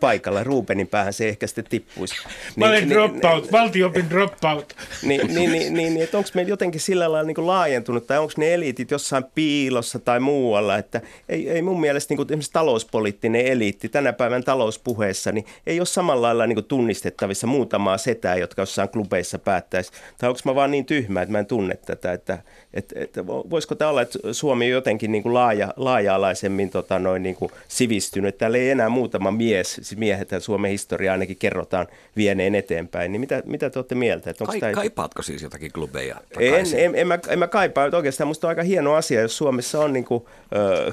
paikalla. 0.00 0.44
Rubenin 0.44 0.88
päähän 0.88 1.12
se 1.12 1.28
ehkä 1.28 1.46
sitten 1.46 1.64
tippuisi. 1.64 2.14
Mä 2.56 2.66
olen 2.66 2.80
niin, 2.80 2.90
dropout, 2.90 3.42
niin, 3.42 3.52
valtiopin 3.52 4.10
dropout. 4.10 4.76
Niin, 5.02 5.26
niin, 5.26 5.34
niin, 5.34 5.74
niin, 5.74 5.74
niin 5.74 6.02
että 6.02 6.18
onko 6.18 6.30
meillä 6.34 6.50
jotenkin 6.50 6.80
sillä 6.80 7.12
lailla 7.12 7.26
niin 7.26 7.34
kuin 7.34 7.46
laajentunut, 7.46 8.06
tai 8.06 8.18
onko 8.18 8.32
ne 8.36 8.54
eliitit 8.54 8.90
jossain 8.90 9.24
piilossa 9.34 9.98
tai 9.98 10.20
muualla, 10.20 10.76
että 10.78 11.00
ei, 11.28 11.50
ei 11.50 11.62
mun 11.62 11.80
mielestä 11.80 12.12
niin 12.12 12.16
kuin 12.16 12.26
esimerkiksi 12.26 12.52
talouspoliittinen 12.52 13.46
eliitti, 13.46 13.88
tänä 13.88 14.12
päivän 14.12 14.44
talous 14.44 14.78
puheessa, 14.86 15.32
niin 15.32 15.46
ei 15.66 15.80
ole 15.80 15.86
samalla 15.86 16.26
lailla 16.26 16.46
niin 16.46 16.64
tunnistettavissa 16.64 17.46
muutamaa 17.46 17.98
setää, 17.98 18.36
jotka 18.36 18.62
jossain 18.62 18.88
klubeissa 18.88 19.38
päättäisi. 19.38 19.92
Tai 20.18 20.28
onko 20.28 20.40
mä 20.44 20.54
vaan 20.54 20.70
niin 20.70 20.86
tyhmä, 20.86 21.22
että 21.22 21.32
mä 21.32 21.38
en 21.38 21.46
tunne 21.46 21.76
tätä, 21.86 22.12
että, 22.12 22.38
että, 22.74 23.00
että 23.00 23.26
voisiko 23.26 23.74
tämä 23.74 23.90
olla, 23.90 24.02
että 24.02 24.18
Suomi 24.32 24.64
on 24.64 24.70
jotenkin 24.70 25.12
niin 25.12 25.22
kuin 25.22 25.34
laaja, 25.34 25.74
laaja-alaisemmin 25.76 26.70
tota, 26.70 26.98
noin 26.98 27.22
niin 27.22 27.34
kuin 27.34 27.50
sivistynyt. 27.68 28.38
Täällä 28.38 28.58
ei 28.58 28.70
enää 28.70 28.88
muutama 28.88 29.30
mies, 29.30 29.74
siis 29.74 29.96
miehet 29.96 30.28
Suomen 30.38 30.70
historia 30.70 31.12
ainakin 31.12 31.36
kerrotaan 31.36 31.86
vieneen 32.16 32.54
eteenpäin. 32.54 33.12
Niin 33.12 33.20
mitä, 33.20 33.42
mitä 33.46 33.70
te 33.70 33.78
olette 33.78 33.94
mieltä? 33.94 34.30
Että 34.30 34.44
Kai, 34.44 34.60
tämä... 34.60 34.72
Kaipaatko 34.72 35.22
siis 35.22 35.42
jotakin 35.42 35.72
klubeja 35.72 36.16
En, 36.38 36.54
en, 36.54 36.66
en, 36.74 36.94
en, 36.94 37.06
mä, 37.06 37.18
en 37.28 37.38
mä 37.38 37.48
kaipaa. 37.48 37.90
Oikeastaan 37.92 38.28
musta 38.28 38.46
on 38.46 38.48
aika 38.48 38.62
hieno 38.62 38.94
asia, 38.94 39.20
jos 39.20 39.36
Suomessa 39.36 39.80
on 39.80 39.92
niin 39.92 40.04
kuin, 40.04 40.24
öö, 40.56 40.92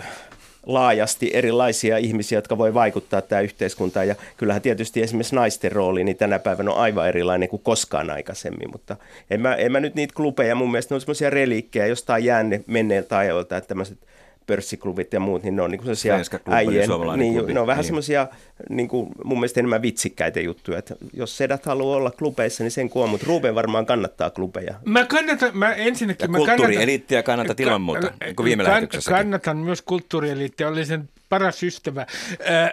laajasti 0.66 1.32
erilaisia 1.34 1.98
ihmisiä, 1.98 2.38
jotka 2.38 2.58
voi 2.58 2.74
vaikuttaa 2.74 3.22
tähän 3.22 3.44
yhteiskuntaan. 3.44 4.08
Ja 4.08 4.16
kyllähän 4.38 4.62
tietysti 4.62 5.02
esimerkiksi 5.02 5.36
naisten 5.36 5.72
rooli 5.72 6.04
niin 6.04 6.18
tänä 6.18 6.40
päivänä 6.40 6.72
on 6.72 6.78
aivan 6.78 7.08
erilainen 7.08 7.50
kuin 7.50 7.62
koskaan 7.64 8.10
aikaisemmin. 8.10 8.72
Mutta 8.72 8.96
en 9.30 9.42
mä, 9.42 9.56
en 9.56 9.72
mä 9.72 9.80
nyt 9.80 9.96
niitä 9.96 10.14
klubeja, 10.16 10.56
mun 10.56 10.72
mielestä 10.72 10.94
ne 10.94 10.96
on 10.96 11.02
semmoisia 11.02 11.30
reliikkejä 11.30 11.86
jostain 11.86 12.26
jäänne 12.26 12.64
menneiltä 12.68 13.18
ajoilta, 13.18 13.58
että 13.58 13.68
tämmöiset– 13.68 13.98
pörssiklubit 14.48 15.14
ja 15.14 15.20
muut, 15.20 15.44
niin 15.44 15.56
ne 15.56 15.62
on 15.62 15.72
niin 15.72 15.80
kuin 15.80 15.96
sellaisia 15.96 16.38
äijien, 16.50 16.90
niin, 17.18 17.54
ne 17.54 17.60
on 17.60 17.68
vähän 17.68 17.82
niin. 17.82 17.88
semmoisia 17.88 18.28
niin 18.70 18.88
kuin, 18.88 19.10
mun 19.24 19.40
mielestä 19.40 19.60
enemmän 19.60 19.82
vitsikkäitä 19.82 20.40
juttuja, 20.40 20.78
että 20.78 20.96
jos 21.14 21.38
sedät 21.38 21.66
haluaa 21.66 21.98
olla 21.98 22.12
klubeissa, 22.12 22.64
niin 22.64 22.72
sen 22.72 22.90
kuo, 22.90 23.08
mutta 23.08 23.26
Ruben 23.30 23.56
varmaan 23.56 23.86
kannattaa 23.86 24.30
klubeja. 24.30 24.74
Mä 24.86 25.06
kannatan, 25.06 25.58
mä 25.58 25.74
ensinnäkin... 25.74 26.24
Ja 26.24 26.28
mä 26.28 26.38
kulttuurieliittiä 26.38 27.24
kannatan 27.24 27.56
ilman 27.60 27.82
muuta, 27.82 28.08
ka- 28.08 28.14
niin 28.26 28.36
kuin 28.36 28.46
viime 28.46 28.64
kann, 28.64 28.88
Kannatan 29.10 29.58
myös 29.58 29.82
kulttuurieliittiä, 29.82 30.68
oli 30.68 30.86
sen 30.86 31.10
paras 31.30 31.64
ystävä. 31.64 32.06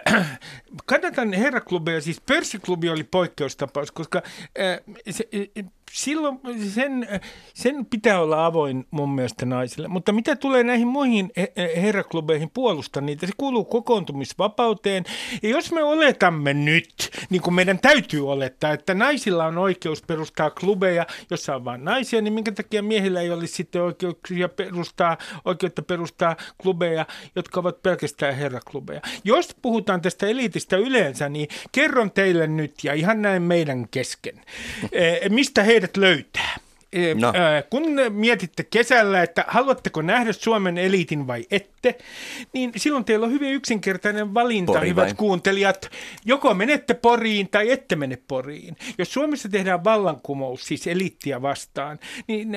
Äh, 0.09 0.25
kannatan 0.85 1.33
herraklubeja, 1.33 2.01
siis 2.01 2.21
pörssiklubi 2.21 2.89
oli 2.89 3.03
poikkeustapaus, 3.03 3.91
koska 3.91 4.21
äh, 4.59 4.79
se, 5.09 5.27
silloin 5.93 6.39
sen, 6.69 7.07
sen 7.53 7.85
pitää 7.85 8.21
olla 8.21 8.45
avoin 8.45 8.87
mun 8.91 9.09
mielestä 9.09 9.45
naisille. 9.45 9.87
Mutta 9.87 10.11
mitä 10.11 10.35
tulee 10.35 10.63
näihin 10.63 10.87
muihin 10.87 11.31
herraklubeihin, 11.75 12.49
puolustan 12.49 13.05
niitä. 13.05 13.27
Se 13.27 13.33
kuuluu 13.37 13.65
kokoontumisvapauteen. 13.65 15.03
Ja 15.43 15.49
jos 15.49 15.71
me 15.71 15.83
oletamme 15.83 16.53
nyt, 16.53 17.11
niin 17.29 17.41
kuin 17.41 17.53
meidän 17.53 17.79
täytyy 17.79 18.31
olettaa, 18.31 18.73
että 18.73 18.93
naisilla 18.93 19.45
on 19.45 19.57
oikeus 19.57 20.01
perustaa 20.01 20.49
klubeja, 20.49 21.05
jossa 21.29 21.55
on 21.55 21.65
vain 21.65 21.85
naisia, 21.85 22.21
niin 22.21 22.33
minkä 22.33 22.51
takia 22.51 22.83
miehillä 22.83 23.21
ei 23.21 23.31
olisi 23.31 23.53
sitten 23.53 23.81
oikeuksia 23.81 24.49
perustaa, 24.49 25.17
oikeutta 25.45 25.81
perustaa 25.81 26.35
klubeja, 26.57 27.05
jotka 27.35 27.59
ovat 27.59 27.83
pelkästään 27.83 28.35
herraklubeja. 28.35 29.01
Jos 29.23 29.55
puhutaan 29.61 30.01
tästä 30.01 30.27
eliitistä 30.27 30.77
yleensä, 30.77 31.29
niin 31.29 31.47
kerron 31.71 32.11
teille 32.11 32.47
nyt, 32.47 32.83
ja 32.83 32.93
ihan 32.93 33.21
näin 33.21 33.41
meidän 33.41 33.87
kesken, 33.87 34.41
mistä 35.29 35.63
he 35.63 35.80
teidät 35.81 35.97
löytää. 35.97 36.57
No. 37.15 37.33
Kun 37.69 37.83
mietitte 38.09 38.63
kesällä, 38.63 39.23
että 39.23 39.45
haluatteko 39.47 40.01
nähdä 40.01 40.33
Suomen 40.33 40.77
eliitin 40.77 41.27
vai 41.27 41.45
ette, 41.51 41.97
niin 42.53 42.71
silloin 42.77 43.05
teillä 43.05 43.25
on 43.25 43.31
hyvin 43.31 43.53
yksinkertainen 43.53 44.33
valinta, 44.33 44.73
Pori 44.73 44.89
hyvät 44.89 45.05
vai? 45.05 45.13
kuuntelijat. 45.13 45.91
Joko 46.25 46.53
menette 46.53 46.93
Poriin 46.93 47.49
tai 47.49 47.71
ette 47.71 47.95
mene 47.95 48.17
Poriin. 48.27 48.75
Jos 48.97 49.13
Suomessa 49.13 49.49
tehdään 49.49 49.83
vallankumous, 49.83 50.65
siis 50.65 50.87
eliittiä 50.87 51.41
vastaan, 51.41 51.99
niin 52.27 52.49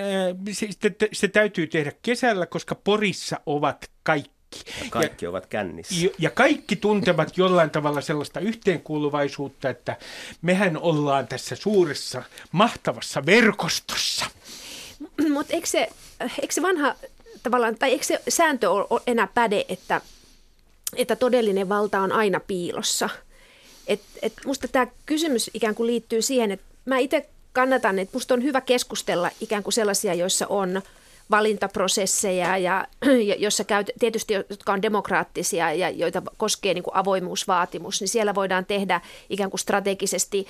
se, 0.52 0.68
se 1.12 1.28
täytyy 1.28 1.66
tehdä 1.66 1.92
kesällä, 2.02 2.46
koska 2.46 2.74
Porissa 2.74 3.40
ovat 3.46 3.90
kaikki 4.02 4.34
kaikki. 4.54 4.84
Ja 4.84 4.90
kaikki 4.90 5.24
ja, 5.24 5.30
ovat 5.30 5.46
kännissä. 5.46 5.94
Ja, 6.04 6.10
ja 6.18 6.30
kaikki 6.30 6.76
tuntevat 6.76 7.38
jollain 7.38 7.70
tavalla 7.70 8.00
sellaista 8.00 8.40
yhteenkuuluvaisuutta, 8.40 9.68
että 9.68 9.96
mehän 10.42 10.76
ollaan 10.76 11.28
tässä 11.28 11.56
suuressa, 11.56 12.22
mahtavassa 12.52 13.26
verkostossa. 13.26 14.26
Mutta 15.32 15.52
eikö 15.52 15.66
se, 15.66 15.88
eikö 16.20 16.54
se 16.54 16.62
vanha 16.62 16.94
tavallaan, 17.42 17.78
tai 17.78 17.90
eikö 17.90 18.04
se 18.04 18.22
sääntö 18.28 18.70
ole 18.70 19.00
enää 19.06 19.28
päde, 19.34 19.64
että, 19.68 20.00
että 20.96 21.16
todellinen 21.16 21.68
valta 21.68 22.00
on 22.00 22.12
aina 22.12 22.40
piilossa? 22.40 23.08
Et, 23.86 24.00
et 24.22 24.32
musta 24.46 24.68
tämä 24.68 24.86
kysymys 25.06 25.50
ikään 25.54 25.74
kuin 25.74 25.86
liittyy 25.86 26.22
siihen, 26.22 26.50
että 26.50 26.66
mä 26.84 26.98
itse 26.98 27.28
kannatan, 27.52 27.98
että 27.98 28.16
musta 28.16 28.34
on 28.34 28.42
hyvä 28.42 28.60
keskustella 28.60 29.30
ikään 29.40 29.62
kuin 29.62 29.72
sellaisia, 29.72 30.14
joissa 30.14 30.46
on 30.46 30.82
valintaprosesseja 31.30 32.58
ja, 32.58 32.86
ja 33.28 33.34
jossa 33.38 33.64
käy, 33.64 33.84
tietysti, 33.98 34.34
jotka 34.34 34.72
on 34.72 34.82
demokraattisia 34.82 35.72
ja 35.72 35.90
joita 35.90 36.22
koskee 36.36 36.74
niin 36.74 36.84
kuin 36.84 36.96
avoimuusvaatimus, 36.96 38.00
niin 38.00 38.08
siellä 38.08 38.34
voidaan 38.34 38.66
tehdä 38.66 39.00
ikään 39.30 39.50
kuin 39.50 39.60
strategisesti 39.60 40.46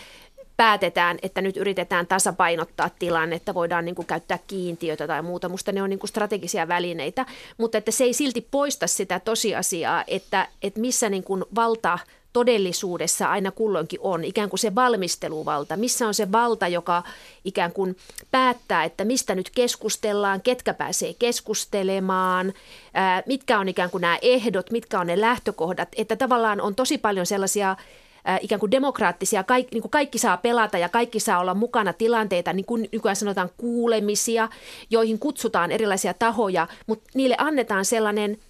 päätetään, 0.57 1.19
että 1.23 1.41
nyt 1.41 1.57
yritetään 1.57 2.07
tasapainottaa 2.07 2.91
tilannetta, 2.99 3.55
voidaan 3.55 3.85
niin 3.85 3.95
kuin 3.95 4.07
käyttää 4.07 4.39
kiintiötä 4.47 5.07
tai 5.07 5.23
muuta. 5.23 5.49
Musta 5.49 5.73
ne 5.73 5.83
on 5.83 5.91
niin 5.91 5.99
kuin 5.99 6.09
strategisia 6.09 6.69
välineitä, 6.69 7.27
mutta 7.59 7.79
että 7.79 7.91
se 7.91 8.05
ei 8.05 8.13
silti 8.13 8.49
poista 8.51 8.87
sitä 8.87 9.21
tosiasiaa, 9.21 10.05
että, 10.07 10.49
että 10.63 10.81
missä 10.81 11.09
niin 11.09 11.25
kuin 11.25 11.45
valta 11.55 11.99
todellisuudessa 12.35 13.31
aina 13.31 13.51
kulloinkin 13.51 14.01
on, 14.03 14.25
ikään 14.25 14.51
kuin 14.51 14.61
se 14.61 14.75
valmisteluvalta, 14.75 15.77
missä 15.77 16.07
on 16.07 16.15
se 16.15 16.33
valta, 16.33 16.69
joka 16.69 17.03
ikään 17.45 17.73
kuin 17.73 17.97
päättää, 18.31 18.85
että 18.85 19.05
mistä 19.05 19.35
nyt 19.35 19.51
keskustellaan, 19.51 20.43
ketkä 20.43 20.75
pääsee 20.75 21.15
keskustelemaan, 21.15 22.53
mitkä 23.27 23.59
on 23.59 23.69
ikään 23.69 23.91
kuin 23.91 24.01
nämä 24.01 24.19
ehdot, 24.23 24.71
mitkä 24.71 25.01
on 25.01 25.07
ne 25.07 25.21
lähtökohdat, 25.21 25.89
että 25.97 26.17
tavallaan 26.17 26.61
on 26.61 26.75
tosi 26.75 26.99
paljon 26.99 27.27
sellaisia 27.27 27.77
ikään 28.41 28.61
kuin 28.61 28.71
demokraattisia, 28.71 29.45
kaikki, 29.45 29.75
niin 29.75 29.83
kuin 29.83 29.91
kaikki 29.91 30.19
saa 30.19 30.37
pelata 30.37 30.79
ja 30.79 30.89
kaikki 30.89 31.21
saa 31.21 31.41
olla 31.41 31.55
mukana 31.55 31.93
tilanteita, 31.93 32.53
niin 32.53 32.67
kuin 32.67 32.89
nykyään 32.93 33.17
sanotaan 33.17 33.51
kuulemisia, 33.57 34.49
joihin 34.91 35.19
kutsutaan 35.19 35.73
erilaisia 35.73 36.15
tahoja, 36.15 36.69
mutta 36.87 37.11
niille 37.15 37.37
annetaan 37.39 37.85
sellainen– 37.85 38.39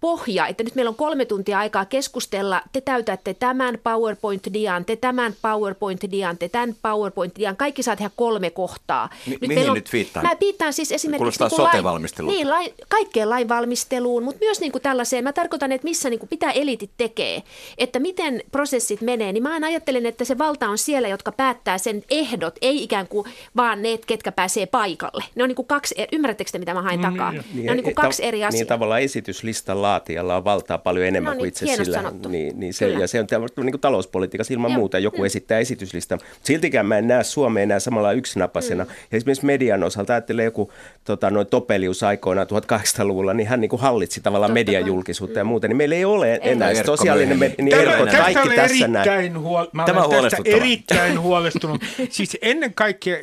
pohja, 0.00 0.46
että 0.46 0.64
nyt 0.64 0.74
meillä 0.74 0.88
on 0.88 0.94
kolme 0.94 1.24
tuntia 1.24 1.58
aikaa 1.58 1.84
keskustella, 1.84 2.62
te 2.72 2.80
täytätte 2.80 3.34
tämän 3.34 3.78
PowerPoint-dian, 3.82 4.84
te 4.84 4.96
tämän 4.96 5.34
PowerPoint-dian, 5.42 6.38
te 6.38 6.48
tämän 6.48 6.76
PowerPoint-dian, 6.82 7.56
kaikki 7.56 7.82
saa 7.82 7.96
tehdä 7.96 8.10
kolme 8.16 8.50
kohtaa. 8.50 9.08
Mi- 9.26 9.38
nyt 9.40 9.48
mihin 9.48 9.70
on, 9.70 9.74
nyt 9.74 9.92
viittaan? 9.92 10.26
Mä 10.26 10.36
viittaan 10.40 10.72
siis 10.72 10.92
esimerkiksi... 10.92 11.38
Kuulostaa 11.38 11.48
niin 11.48 11.56
sote-valmisteluun. 11.56 12.34
Niin, 12.34 12.50
lain, 12.50 12.74
kaikkeen 12.88 13.30
lainvalmisteluun, 13.30 14.22
mutta 14.22 14.44
myös 14.44 14.60
niin 14.60 14.72
kuin 14.72 14.82
tällaiseen, 14.82 15.24
mä 15.24 15.32
tarkoitan, 15.32 15.72
että 15.72 15.84
missä 15.84 16.10
niin 16.10 16.20
kuin 16.20 16.28
pitää 16.28 16.50
elitit 16.50 16.90
tekee, 16.96 17.42
että 17.78 17.98
miten 17.98 18.42
prosessit 18.52 19.00
menee, 19.00 19.32
niin 19.32 19.42
mä 19.42 19.58
ajattelen, 19.66 20.06
että 20.06 20.24
se 20.24 20.38
valta 20.38 20.68
on 20.68 20.78
siellä, 20.78 21.08
jotka 21.08 21.32
päättää 21.32 21.78
sen 21.78 22.02
ehdot, 22.10 22.54
ei 22.62 22.82
ikään 22.82 23.08
kuin 23.08 23.26
vaan 23.56 23.82
ne, 23.82 23.98
ketkä 24.06 24.32
pääsee 24.32 24.66
paikalle. 24.66 25.24
Ne 25.34 25.42
on 25.42 25.48
niin 25.48 25.56
kuin 25.56 25.66
kaksi, 25.66 25.94
ymmärrättekö 26.12 26.50
te, 26.50 26.58
mitä 26.58 26.74
mä 26.74 26.82
hain 26.82 27.00
mm, 27.00 27.10
takaa? 27.10 27.32
Niin, 27.32 27.66
ne 27.66 27.70
on 27.70 27.76
niin 27.76 27.84
kuin 27.84 27.94
kaksi 27.94 28.24
eri 28.24 28.44
asiaa. 28.44 28.60
Niin 28.60 28.66
tavallaan 28.66 29.00
esityslistalla 29.00 29.89
laatijalla 29.90 30.36
on 30.36 30.44
valtaa 30.44 30.78
paljon 30.78 31.06
enemmän 31.06 31.30
no 31.30 31.32
niin, 31.32 31.38
kuin 31.38 31.48
itse 31.48 31.66
sillä. 31.66 31.96
Sanottu. 31.96 32.28
Niin, 32.28 32.60
niin 32.60 32.74
se, 32.74 32.88
ja 32.88 33.08
se 33.08 33.20
on 33.20 33.26
niin 33.56 33.72
kuin 33.72 33.80
talouspolitiikassa 33.80 34.54
ilman 34.54 34.70
Joo. 34.70 34.78
muuta. 34.78 34.98
Joku 34.98 35.18
mm. 35.18 35.24
esittää 35.24 35.58
esityslistan. 35.58 36.18
Siltikään 36.42 36.86
mä 36.86 36.98
en 36.98 37.08
näe 37.08 37.24
Suomea 37.24 37.62
enää 37.62 37.80
samalla 37.80 38.12
yksinapasena. 38.12 38.84
Mm. 38.84 38.90
Ja 39.10 39.16
esimerkiksi 39.16 39.46
median 39.46 39.82
osalta 39.82 40.12
ajattelee 40.12 40.44
joku 40.44 40.72
tota, 41.04 41.30
noin 41.30 41.46
Topelius 41.46 42.02
aikoinaan 42.02 42.46
1800-luvulla, 42.46 43.34
niin 43.34 43.46
hän 43.46 43.60
niin 43.60 43.68
kuin 43.68 43.80
hallitsi 43.80 44.20
tavallaan 44.20 44.52
median 44.52 44.86
julkisuutta 44.86 45.34
mm. 45.34 45.40
ja 45.40 45.44
muuta. 45.44 45.68
Niin 45.68 45.76
meillä 45.76 45.94
ei 45.94 46.04
ole 46.04 46.34
ei. 46.34 46.50
enää 46.50 46.70
ei. 46.70 46.84
sosiaalinen 46.84 47.38
media. 47.38 47.56
Niin 47.58 47.76
Tämä, 47.76 48.22
kaikki 48.22 48.48
tässä 48.56 48.88
näin. 48.88 49.36
Huol- 49.36 49.70
mä 49.72 49.84
Tämä 49.84 50.02
on 50.04 50.22
tästä 50.22 50.42
erittäin 50.44 51.20
huolestunut. 51.20 51.82
siis 52.10 52.38
ennen 52.42 52.74
kaikkea, 52.74 53.16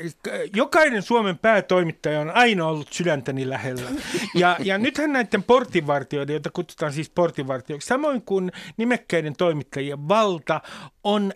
jokainen 0.56 1.02
Suomen 1.02 1.38
päätoimittaja 1.38 2.20
on 2.20 2.32
aina 2.32 2.68
ollut 2.68 2.88
sydäntäni 2.92 3.50
lähellä. 3.50 3.90
Ja, 4.36 4.58
ja 4.60 4.78
nythän 4.78 5.14
näiden 5.14 5.44
portinvartijoiden, 5.44 6.34
joita 6.34 6.50
kutsutaan 6.58 6.94
siis 6.94 7.10
portinvartijoiksi, 7.10 7.88
samoin 7.88 8.22
kuin 8.22 8.52
nimekkäiden 8.78 9.36
toimittajien 9.38 10.08
valta 10.08 10.62
on 11.04 11.34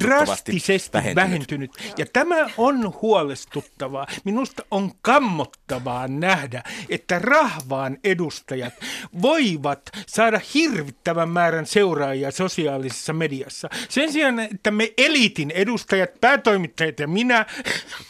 drastisesti 0.00 0.92
vähentynyt. 0.92 1.16
vähentynyt. 1.16 1.70
Ja 1.98 2.06
tämä 2.12 2.36
on 2.56 2.94
huolestuttavaa. 3.02 4.06
Minusta 4.24 4.62
on 4.70 4.90
kammottavaa 5.02 6.08
nähdä, 6.08 6.62
että 6.88 7.18
rahvaan 7.18 7.98
edustajat 8.04 8.74
voivat 9.22 9.82
saada 10.06 10.40
hirvittävän 10.54 11.28
määrän 11.28 11.66
seuraajia 11.66 12.30
sosiaalisessa 12.30 13.12
mediassa. 13.12 13.68
Sen 13.88 14.12
sijaan, 14.12 14.40
että 14.40 14.70
me 14.70 14.92
eliitin 14.98 15.50
edustajat, 15.50 16.10
päätoimittajat 16.20 17.00
ja 17.00 17.08
minä 17.08 17.46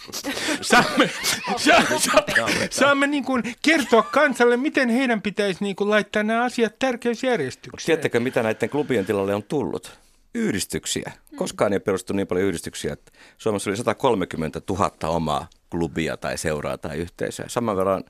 saamme, 0.60 1.10
sa, 1.56 1.82
sa, 1.98 2.24
saamme 2.70 3.06
niin 3.06 3.24
kuin 3.24 3.42
kertoa 3.62 4.02
kansalle, 4.02 4.56
miten 4.56 4.88
heidän 4.88 5.22
pitäisi 5.22 5.64
niin 5.64 5.76
kuin 5.76 5.90
laittaa 5.90 6.22
nämä 6.22 6.44
asiat 6.44 6.78
tärkeysjärjestykseen. 6.78 7.86
Tiedättekö, 7.86 8.20
mitä 8.20 8.42
näiden 8.42 8.70
klubien 8.70 9.06
tilalle 9.06 9.34
on 9.34 9.42
tullut? 9.42 10.01
Yhdistyksiä. 10.34 11.12
Mm. 11.30 11.36
Koskaan 11.36 11.72
ei 11.72 11.80
perustu 11.80 12.12
niin 12.12 12.26
paljon 12.26 12.46
yhdistyksiä, 12.46 12.92
että 12.92 13.12
Suomessa 13.38 13.70
oli 13.70 13.76
130 13.76 14.60
000 14.70 14.90
omaa 15.02 15.48
klubia 15.70 16.16
tai 16.16 16.38
seuraa 16.38 16.78
tai 16.78 16.96
yhteisöä. 16.96 17.44
Saman 17.48 17.76
verran 17.76 18.04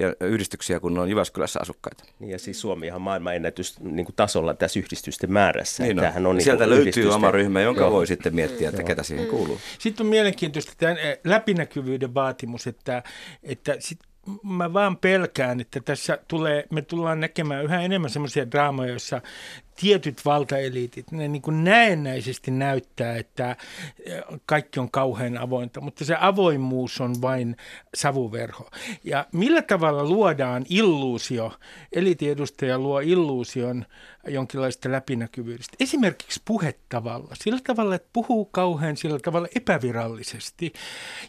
ja 0.00 0.14
yhdistyksiä, 0.20 0.80
kun 0.80 0.98
on 0.98 1.10
Jyväskylässä 1.10 1.60
asukkaita. 1.60 2.04
Niin 2.18 2.30
ja 2.30 2.38
siis 2.38 2.60
Suomi 2.60 2.90
on 2.90 3.02
maailmanennätys 3.02 3.80
niin 3.80 4.06
kuin 4.06 4.16
tasolla 4.16 4.54
tässä 4.54 4.78
yhdistysten 4.78 5.32
määrässä. 5.32 5.82
Niin 5.82 5.98
on. 6.00 6.26
on 6.26 6.40
Sieltä 6.40 6.64
niin 6.64 6.70
löytyy 6.70 6.82
yhdistysten... 6.82 7.14
oma 7.14 7.30
ryhmä, 7.30 7.60
jonka 7.60 7.80
Joo. 7.80 7.90
voi 7.90 8.06
sitten 8.06 8.34
miettiä, 8.34 8.68
että 8.68 8.80
Joo. 8.80 8.86
ketä 8.86 9.02
siihen 9.02 9.26
kuuluu. 9.26 9.60
Sitten 9.78 10.06
on 10.06 10.10
mielenkiintoista 10.10 10.72
tämä 10.78 10.94
läpinäkyvyyden 11.24 12.14
vaatimus, 12.14 12.66
että, 12.66 13.02
että 13.42 13.76
sit 13.78 13.98
mä 14.42 14.72
vaan 14.72 14.96
pelkään, 14.96 15.60
että 15.60 15.80
tässä 15.80 16.18
tulee, 16.28 16.64
me 16.70 16.82
tullaan 16.82 17.20
näkemään 17.20 17.64
yhä 17.64 17.80
enemmän 17.80 18.10
semmoisia 18.10 18.50
draamoja, 18.50 18.90
joissa 18.90 19.20
tietyt 19.76 20.24
valtaeliitit, 20.24 21.12
ne 21.12 21.28
niin 21.28 21.42
kuin 21.42 21.64
näennäisesti 21.64 22.50
näyttää, 22.50 23.16
että 23.16 23.56
kaikki 24.46 24.80
on 24.80 24.90
kauhean 24.90 25.38
avointa, 25.38 25.80
mutta 25.80 26.04
se 26.04 26.16
avoimuus 26.20 27.00
on 27.00 27.14
vain 27.22 27.56
savuverho. 27.94 28.70
Ja 29.04 29.26
millä 29.32 29.62
tavalla 29.62 30.04
luodaan 30.04 30.64
illuusio, 30.68 31.52
elitiedustaja 31.92 32.78
luo 32.78 33.00
illuusion 33.00 33.84
jonkinlaista 34.28 34.92
läpinäkyvyydestä. 34.92 35.76
Esimerkiksi 35.80 36.42
puhetavalla, 36.44 37.34
sillä 37.34 37.60
tavalla, 37.66 37.94
että 37.94 38.08
puhuu 38.12 38.44
kauhean 38.44 38.96
sillä 38.96 39.18
tavalla 39.18 39.48
epävirallisesti 39.56 40.72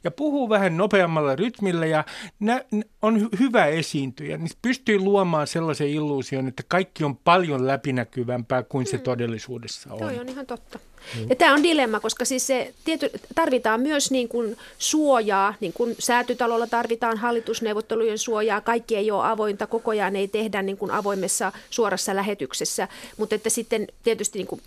ja 0.04 0.12
puhuu 0.12 0.50
vähän 0.50 0.78
nopeammalla 0.78 1.36
rytmillä 1.36 1.86
ja 1.86 2.04
nä- 2.40 2.64
on 3.02 3.30
hyvä 3.40 3.66
esiintyjä, 3.66 4.38
niin 4.38 4.50
pystyy 4.62 5.00
luomaan 5.00 5.48
sellaisen 5.48 5.90
illuusion, 5.90 6.48
että 6.48 6.64
kaikki 6.68 7.04
on 7.04 7.18
paljon 7.18 7.68
läpinäkyvämpää 8.38 8.64
kuin 8.64 8.86
se 8.86 8.98
mm. 8.98 9.04
todellisuudessa 9.04 9.94
on. 9.94 10.00
Toi 10.00 10.20
on 10.20 10.30
ihan 10.30 10.46
totta. 10.46 10.80
Mm. 11.16 11.30
Ja 11.30 11.36
tämä 11.36 11.54
on 11.54 11.64
dilemma, 11.64 12.00
koska 12.00 12.26
siis 12.26 12.48
se 12.48 12.74
tiety, 12.84 13.10
tarvitaan 13.36 13.82
myös 13.82 14.12
niin 14.12 14.28
kuin 14.28 14.58
suojaa, 14.78 15.54
niin 15.60 15.74
kuin 15.74 15.96
säätytalolla 16.00 16.68
tarvitaan 16.68 17.18
hallitusneuvottelujen 17.18 18.18
suojaa, 18.18 18.62
kaikki 18.62 18.96
ei 18.96 19.12
ole 19.12 19.28
avointa, 19.28 19.68
koko 19.68 19.92
ajan 19.92 20.16
ei 20.16 20.28
tehdä 20.28 20.62
niin 20.62 20.78
kuin 20.78 20.92
avoimessa 20.92 21.52
suorassa 21.70 22.16
lähetyksessä, 22.16 22.88
mutta 23.18 23.36
että 23.36 23.50
sitten 23.50 23.88
tietysti 24.04 24.40
niin 24.40 24.48
kuin 24.48 24.62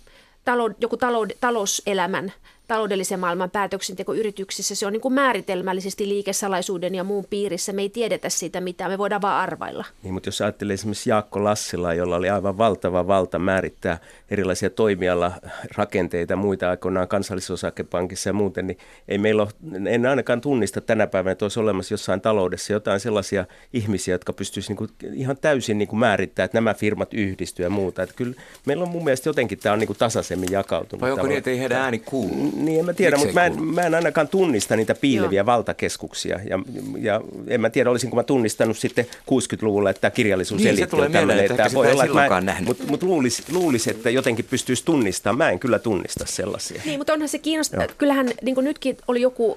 talou, 0.45 0.69
joku 0.79 0.97
talou, 0.97 1.27
talouselämän 1.39 2.33
taloudellisen 2.71 3.19
maailman 3.19 3.51
päätöksentekoyrityksissä 3.51 4.75
se 4.75 4.85
on 4.85 4.93
niin 4.93 5.01
kuin 5.01 5.13
määritelmällisesti 5.13 6.07
liikesalaisuuden 6.07 6.95
ja 6.95 7.03
muun 7.03 7.25
piirissä. 7.29 7.73
Me 7.73 7.81
ei 7.81 7.89
tiedetä 7.89 8.29
siitä 8.29 8.61
mitään, 8.61 8.91
me 8.91 8.97
voidaan 8.97 9.21
vaan 9.21 9.41
arvailla. 9.41 9.85
Niin, 10.03 10.13
mutta 10.13 10.27
jos 10.27 10.41
ajattelee 10.41 10.73
esimerkiksi 10.73 11.09
Jaakko 11.09 11.43
Lassila, 11.43 11.93
jolla 11.93 12.15
oli 12.15 12.29
aivan 12.29 12.57
valtava 12.57 13.07
valta 13.07 13.39
määrittää 13.39 13.97
erilaisia 14.29 14.69
toimiala 14.69 15.31
rakenteita, 15.77 16.35
muita 16.35 16.69
aikoinaan 16.69 17.07
kansallisosakepankissa 17.07 18.29
ja 18.29 18.33
muuten, 18.33 18.67
niin 18.67 18.77
ei 19.07 19.17
meillä 19.17 19.41
ole, 19.41 19.51
en 19.89 20.05
ainakaan 20.05 20.41
tunnista 20.41 20.81
tänä 20.81 21.07
päivänä, 21.07 21.31
että 21.31 21.45
olisi 21.45 21.59
olemassa 21.59 21.93
jossain 21.93 22.21
taloudessa 22.21 22.73
jotain 22.73 22.99
sellaisia 22.99 23.45
ihmisiä, 23.73 24.13
jotka 24.13 24.33
pystyisivät 24.33 24.79
niin 24.79 25.13
ihan 25.13 25.37
täysin 25.37 25.77
niin 25.77 25.87
kuin 25.87 25.99
määrittämään, 25.99 26.45
että 26.45 26.57
nämä 26.57 26.73
firmat 26.73 27.13
yhdistyy 27.13 27.65
ja 27.65 27.69
muuta. 27.69 28.03
Että 28.03 28.15
kyllä 28.15 28.33
meillä 28.65 28.83
on 28.83 28.89
mun 28.89 29.03
mielestä 29.03 29.29
jotenkin 29.29 29.59
tämä 29.59 29.73
on 29.73 29.79
niin 29.79 29.87
kuin 29.87 29.97
tasaisemmin 29.97 30.51
jakautunut. 30.51 31.01
Vai 31.01 31.11
onko 31.11 31.27
niin, 31.27 31.37
että 31.37 31.49
ei 31.49 31.59
heidän 31.59 31.81
ääni 31.81 31.99
kuulu? 31.99 32.51
Niin, 32.61 32.79
en 32.79 32.85
mä 32.85 32.93
tiedä, 32.93 33.17
mutta 33.17 33.33
mä 33.33 33.45
en, 33.45 33.63
mä 33.63 33.81
en 33.81 33.95
ainakaan 33.95 34.27
tunnista 34.27 34.75
niitä 34.75 34.95
piileviä 34.95 35.39
Joo. 35.39 35.45
valtakeskuksia. 35.45 36.39
Ja, 36.49 36.59
ja 36.99 37.21
en 37.47 37.61
mä 37.61 37.69
tiedä, 37.69 37.89
olisinko 37.89 38.15
mä 38.15 38.23
tunnistanut 38.23 38.77
sitten 38.77 39.05
60-luvulla, 39.05 39.89
että 39.89 40.01
tämä 40.01 40.11
kirjallisuus 40.11 40.63
niin, 40.63 40.77
se 40.77 40.87
tulee 40.87 41.09
mieleen, 41.09 41.39
että, 41.39 41.53
että 41.53 41.73
voi 41.73 41.91
olla, 41.91 42.05
että 42.05 42.41
mä, 42.41 42.55
Mutta 42.65 42.83
mut 42.87 43.03
luulisi, 43.03 43.43
luulis, 43.51 43.87
että 43.87 44.09
jotenkin 44.09 44.45
pystyisi 44.49 44.85
tunnistamaan. 44.85 45.37
Mä 45.37 45.49
en 45.49 45.59
kyllä 45.59 45.79
tunnista 45.79 46.25
sellaisia. 46.27 46.81
Niin, 46.85 46.99
mutta 46.99 47.13
onhan 47.13 47.29
se 47.29 47.39
kiinnostavaa. 47.39 47.87
Kyllähän 47.97 48.29
niin 48.41 48.55
nytkin 48.61 48.97
oli 49.07 49.21
joku, 49.21 49.55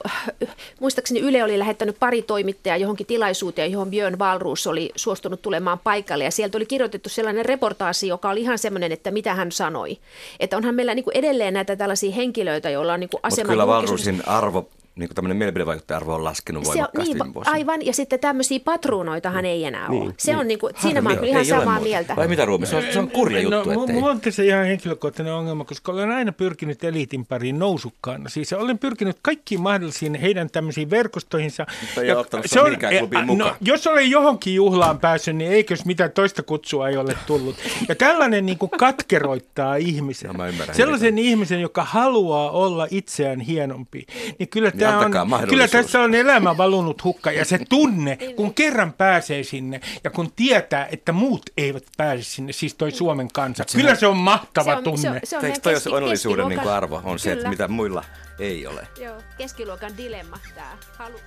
muistaakseni 0.81 1.21
Yle 1.21 1.45
oli 1.45 1.59
lähettänyt 1.59 1.97
pari 2.01 2.23
toimittajaa 2.23 2.77
johonkin 2.77 3.07
tilaisuuteen, 3.07 3.73
johon 3.73 3.91
Björn 3.91 4.19
Valruus 4.19 4.67
oli 4.67 4.91
suostunut 4.97 5.43
tulemaan 5.43 5.79
paikalle. 5.79 6.25
Ja 6.25 6.31
sieltä 6.31 6.59
oli 6.59 6.67
kirjoitettu 6.67 7.09
sellainen 7.09 7.47
reportaasi, 7.47 8.09
joka 8.09 8.31
oli 8.31 8.41
ihan 8.41 8.59
semmoinen, 8.59 8.93
että 8.93 9.11
mitä 9.11 9.35
hän 9.35 9.53
sanoi. 9.53 9.99
Että 10.41 10.57
onhan 10.57 10.75
meillä 10.75 10.95
niin 10.95 11.05
kuin 11.05 11.17
edelleen 11.17 11.55
näitä 11.55 11.77
tällaisia 11.77 12.13
henkilöitä, 12.13 12.71
joilla 12.71 12.84
on 12.93 13.01
niin 13.01 13.11
asema 13.23 13.43
Mutta 13.43 13.53
kyllä 13.53 13.67
Valruusin 13.67 14.23
arvo 14.27 14.69
niin 14.97 15.09
kuin 15.09 15.15
tämmöinen 15.15 15.37
mielipidevaikuttaja-arvo 15.37 16.15
on 16.15 16.25
laskenut 16.25 16.65
voimakkaasti 16.65 17.13
se 17.13 17.23
on, 17.23 17.33
niin, 17.35 17.47
Aivan, 17.47 17.87
ja 17.87 17.93
sitten 17.93 18.21
tämmöisiä 18.21 18.61
patruunoitahan 18.65 19.45
ei 19.45 19.65
enää 19.65 19.89
niin, 19.89 20.03
ole. 20.03 20.15
Se 20.19 20.31
niin. 20.33 20.41
on 20.41 20.49
niin 20.49 20.59
kuin, 20.59 20.73
siinä 20.83 21.01
mä 21.01 21.11
oon 21.11 21.25
ihan 21.25 21.47
samaa 21.47 21.81
mieltä. 21.81 22.17
Vai 22.17 22.29
mitä 22.29 22.45
Ruumi? 22.45 22.67
Se 22.67 22.77
on, 22.77 22.83
se 22.93 22.99
on 22.99 23.11
kurja 23.11 23.51
no, 23.51 23.57
juttu. 23.57 23.75
No, 23.75 23.87
mulla 23.87 24.11
on 24.11 24.21
tässä 24.21 24.43
ihan 24.43 24.65
henkilökohtainen 24.65 25.35
ongelma, 25.35 25.65
koska 25.65 25.93
olen 25.93 26.11
aina 26.11 26.33
pyrkinyt 26.33 26.85
eliitin 26.85 27.27
pariin 27.27 27.59
nousukkaana. 27.59 28.29
Siis 28.29 28.53
olen 28.53 28.79
pyrkinyt 28.79 29.17
kaikkiin 29.23 29.61
mahdollisiin 29.61 30.15
heidän 30.15 30.51
tämmöisiin 30.51 30.91
verkostoihinsa. 30.91 31.67
Mutta 31.81 32.03
ei 32.03 32.09
ja, 32.09 32.25
se 32.47 32.61
on, 32.61 32.77
klubiin 32.99 33.27
no, 33.27 33.35
mukaan. 33.35 33.51
No, 33.51 33.57
jos 33.61 33.87
olen 33.87 34.11
johonkin 34.11 34.55
juhlaan 34.55 34.99
päässyt, 34.99 35.37
niin 35.37 35.53
eikös 35.53 35.85
mitään 35.85 36.13
toista 36.13 36.43
kutsua 36.43 36.89
ei 36.89 36.97
ole 36.97 37.17
tullut. 37.27 37.57
Ja 37.89 37.95
tällainen 37.95 38.47
niin 38.47 38.59
kuin 38.59 38.71
katkeroittaa 38.71 39.77
ihmisen. 39.77 40.31
No, 40.31 40.45
Sellaisen 40.73 41.19
ihmisen, 41.19 41.61
joka 41.61 41.85
haluaa 41.85 42.51
olla 42.51 42.87
itseään 42.91 43.41
hienompi. 43.41 44.07
Niin 44.39 44.49
kyllä 44.49 44.71
niin 44.71 44.84
tämä 44.85 45.37
on, 45.37 45.49
kyllä 45.49 45.69
tässä 45.69 46.01
on 46.01 46.15
elämä 46.15 46.57
valunut 46.57 47.05
hukka 47.05 47.33
ja 47.33 47.45
se 47.45 47.59
tunne, 47.69 48.19
kun 48.37 48.55
kerran 48.55 48.93
pääsee 48.93 49.45
sinne 49.45 49.81
ja 50.05 50.11
kun 50.11 50.33
tietää, 50.37 50.89
että 50.93 51.13
muut 51.13 51.43
eivät 51.57 51.85
pääse 51.97 52.23
sinne, 52.23 52.53
siis 52.53 52.75
toi 52.75 52.91
Suomen 52.91 53.33
kansa. 53.33 53.65
Se 53.67 53.79
kyllä 53.79 53.95
se 53.95 54.07
on 54.07 54.17
mahtava 54.17 54.73
se 54.73 54.77
on, 54.77 54.85
tunne. 54.85 55.01
Se 55.03 55.09
on, 55.09 55.21
se 55.25 55.37
on 55.37 55.45
Eikö 55.45 55.61
toi 55.61 55.75
onnellisuuden 55.91 56.49
niin 56.49 56.61
arvo 56.61 57.01
on 57.05 57.19
se, 57.19 57.33
että 57.33 57.49
mitä 57.49 57.69
muilla 57.69 58.05
ei 58.39 58.67
ole? 58.67 58.89
Joo, 59.01 59.23
keskiluokan 59.39 59.97
dilemma 59.97 60.39
tämä. 60.55 60.77
Halu 60.99 61.21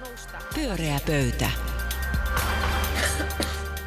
nousta. 0.00 0.38
Pyöreä 0.54 1.00
pöytä 1.06 1.50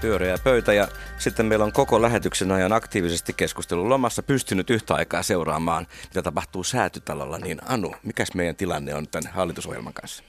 pyöreä 0.02 0.38
pöytä 0.44 0.74
ja 0.74 0.88
sitten 1.18 1.46
meillä 1.46 1.66
on 1.66 1.72
koko 1.72 2.02
lähetyksen 2.02 2.52
ajan 2.52 2.74
aktiivisesti 2.74 3.34
keskustelun 3.34 3.90
lomassa 3.90 4.24
pystynyt 4.24 4.70
yhtä 4.70 4.96
aikaa 4.96 5.24
seuraamaan, 5.24 5.88
mitä 6.10 6.22
tapahtuu 6.22 6.64
säätytalolla. 6.64 7.38
Niin 7.38 7.60
Anu, 7.66 7.94
mikäs 8.04 8.34
meidän 8.34 8.56
tilanne 8.56 8.96
on 8.96 9.08
tämän 9.08 9.34
hallitusohjelman 9.34 9.94
kanssa? 9.94 10.24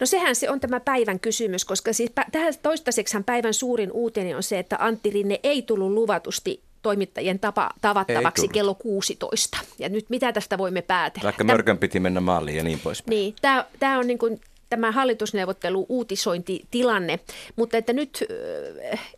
No 0.00 0.06
sehän 0.06 0.36
se 0.36 0.50
on 0.50 0.60
tämä 0.60 0.80
päivän 0.80 1.20
kysymys, 1.20 1.64
koska 1.64 1.92
siis 1.92 2.12
tähän 2.32 2.54
toistaiseksi 2.62 3.16
päivän 3.26 3.54
suurin 3.54 3.92
uutinen 3.92 4.36
on 4.36 4.42
se, 4.42 4.58
että 4.58 4.76
Antti 4.80 5.10
Rinne 5.10 5.40
ei 5.42 5.62
tullut 5.62 5.92
luvatusti 5.92 6.62
toimittajien 6.82 7.38
tapa, 7.38 7.70
tavattavaksi 7.80 8.48
kello 8.48 8.74
16. 8.74 9.58
Ja 9.78 9.88
nyt 9.88 10.10
mitä 10.10 10.32
tästä 10.32 10.58
voimme 10.58 10.82
päätellä? 10.82 11.24
Vaikka 11.24 11.44
Mörkön 11.44 11.78
piti 11.78 12.00
mennä 12.00 12.20
maaliin 12.20 12.56
ja 12.56 12.64
niin 12.64 12.80
poispäin. 12.80 13.10
Niin, 13.10 13.34
tämä, 13.42 13.64
tämä 13.78 13.98
on 13.98 14.06
niin 14.06 14.18
kuin 14.18 14.40
tämä 14.72 14.92
hallitusneuvottelu 14.92 15.86
uutisointitilanne, 15.88 17.18
mutta 17.56 17.76
että 17.76 17.92
nyt, 17.92 18.24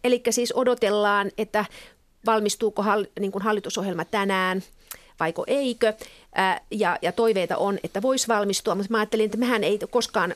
eli 0.05 0.23
siis 0.31 0.53
odotellaan, 0.57 1.31
että 1.38 1.64
valmistuuko 2.27 2.83
hall, 2.83 3.05
niin 3.21 3.33
kuin 3.33 3.43
hallitusohjelma 3.43 4.05
tänään 4.05 4.62
vaiko 5.20 5.44
eikö. 5.46 5.92
Ja, 6.70 6.98
ja 7.03 7.12
toiveita 7.12 7.57
on, 7.57 7.79
että 7.85 8.03
voisi 8.03 8.29
valmistua, 8.29 8.74
mutta 8.74 8.92
mä 8.92 8.98
ajattelin, 8.98 9.24
että 9.24 9.37
mehän 9.37 9.64
ei 9.64 9.79
koskaan 9.90 10.35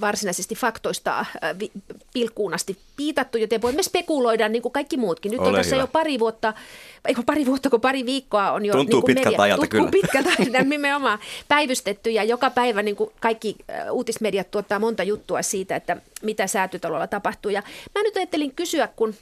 varsinaisesti 0.00 0.54
faktoista 0.54 1.26
pilkkuun 2.12 2.54
asti 2.54 2.76
piitattu, 2.96 3.38
joten 3.38 3.62
voimme 3.62 3.82
spekuloida 3.82 4.48
niin 4.48 4.62
kuin 4.62 4.72
kaikki 4.72 4.96
muutkin. 4.96 5.32
Nyt 5.32 5.40
Ole 5.40 5.48
on 5.48 5.54
tässä 5.54 5.76
hyvä. 5.76 5.82
jo 5.82 5.86
pari 5.86 6.18
vuotta, 6.18 6.54
eikö 7.08 7.22
pari 7.26 7.46
vuotta, 7.46 7.70
kun 7.70 7.80
pari 7.80 8.06
viikkoa 8.06 8.52
on 8.52 8.66
jo 8.66 8.72
Tuntuu 8.72 9.00
niin 9.00 9.06
pitkältä 9.06 9.30
media, 9.30 9.42
ajalta 9.42 9.66
kyllä. 9.66 9.90
pitkältä 9.90 10.30
nimenomaan 10.64 11.18
päivystetty 11.48 12.10
ja 12.10 12.24
joka 12.24 12.50
päivä 12.50 12.82
niin 12.82 12.96
kuin 12.96 13.10
kaikki 13.20 13.56
uutismediat 13.90 14.50
tuottaa 14.50 14.78
monta 14.78 15.02
juttua 15.02 15.42
siitä, 15.42 15.76
että 15.76 15.96
mitä 16.22 16.46
säätytalolla 16.46 17.06
tapahtuu. 17.06 17.50
Ja 17.50 17.62
mä 17.94 18.02
nyt 18.02 18.16
ajattelin 18.16 18.52
kysyä, 18.54 18.88
kun 18.96 19.14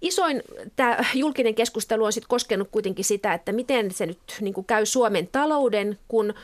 Isoin 0.00 0.42
tämä 0.76 0.98
julkinen 1.14 1.54
keskustelu 1.54 2.04
on 2.04 2.12
sitten 2.12 2.28
koskenut 2.28 2.68
kuitenkin 2.70 3.04
sitä, 3.04 3.34
että 3.34 3.52
miten 3.52 3.90
se 3.90 4.06
nyt 4.06 4.18
niin 4.40 4.54
kuin 4.54 4.66
käy 4.66 4.86
Suomen 4.86 5.28
talouden, 5.32 5.98
kun 6.08 6.34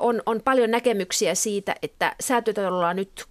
on, 0.00 0.22
on 0.26 0.40
paljon 0.44 0.70
näkemyksiä 0.70 1.34
siitä, 1.34 1.76
että 1.82 2.16
säätötalolla 2.20 2.88
on 2.88 2.96
nyt 2.96 3.24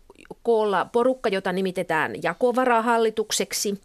koolla 0.44 0.86
porukka, 0.86 1.30
jota 1.30 1.52
nimitetään 1.52 2.24
jakovarahallitukseksi. 2.24 3.82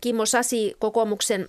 Kimmo 0.00 0.26
Sasi 0.26 0.76
kokoomuksen 0.78 1.48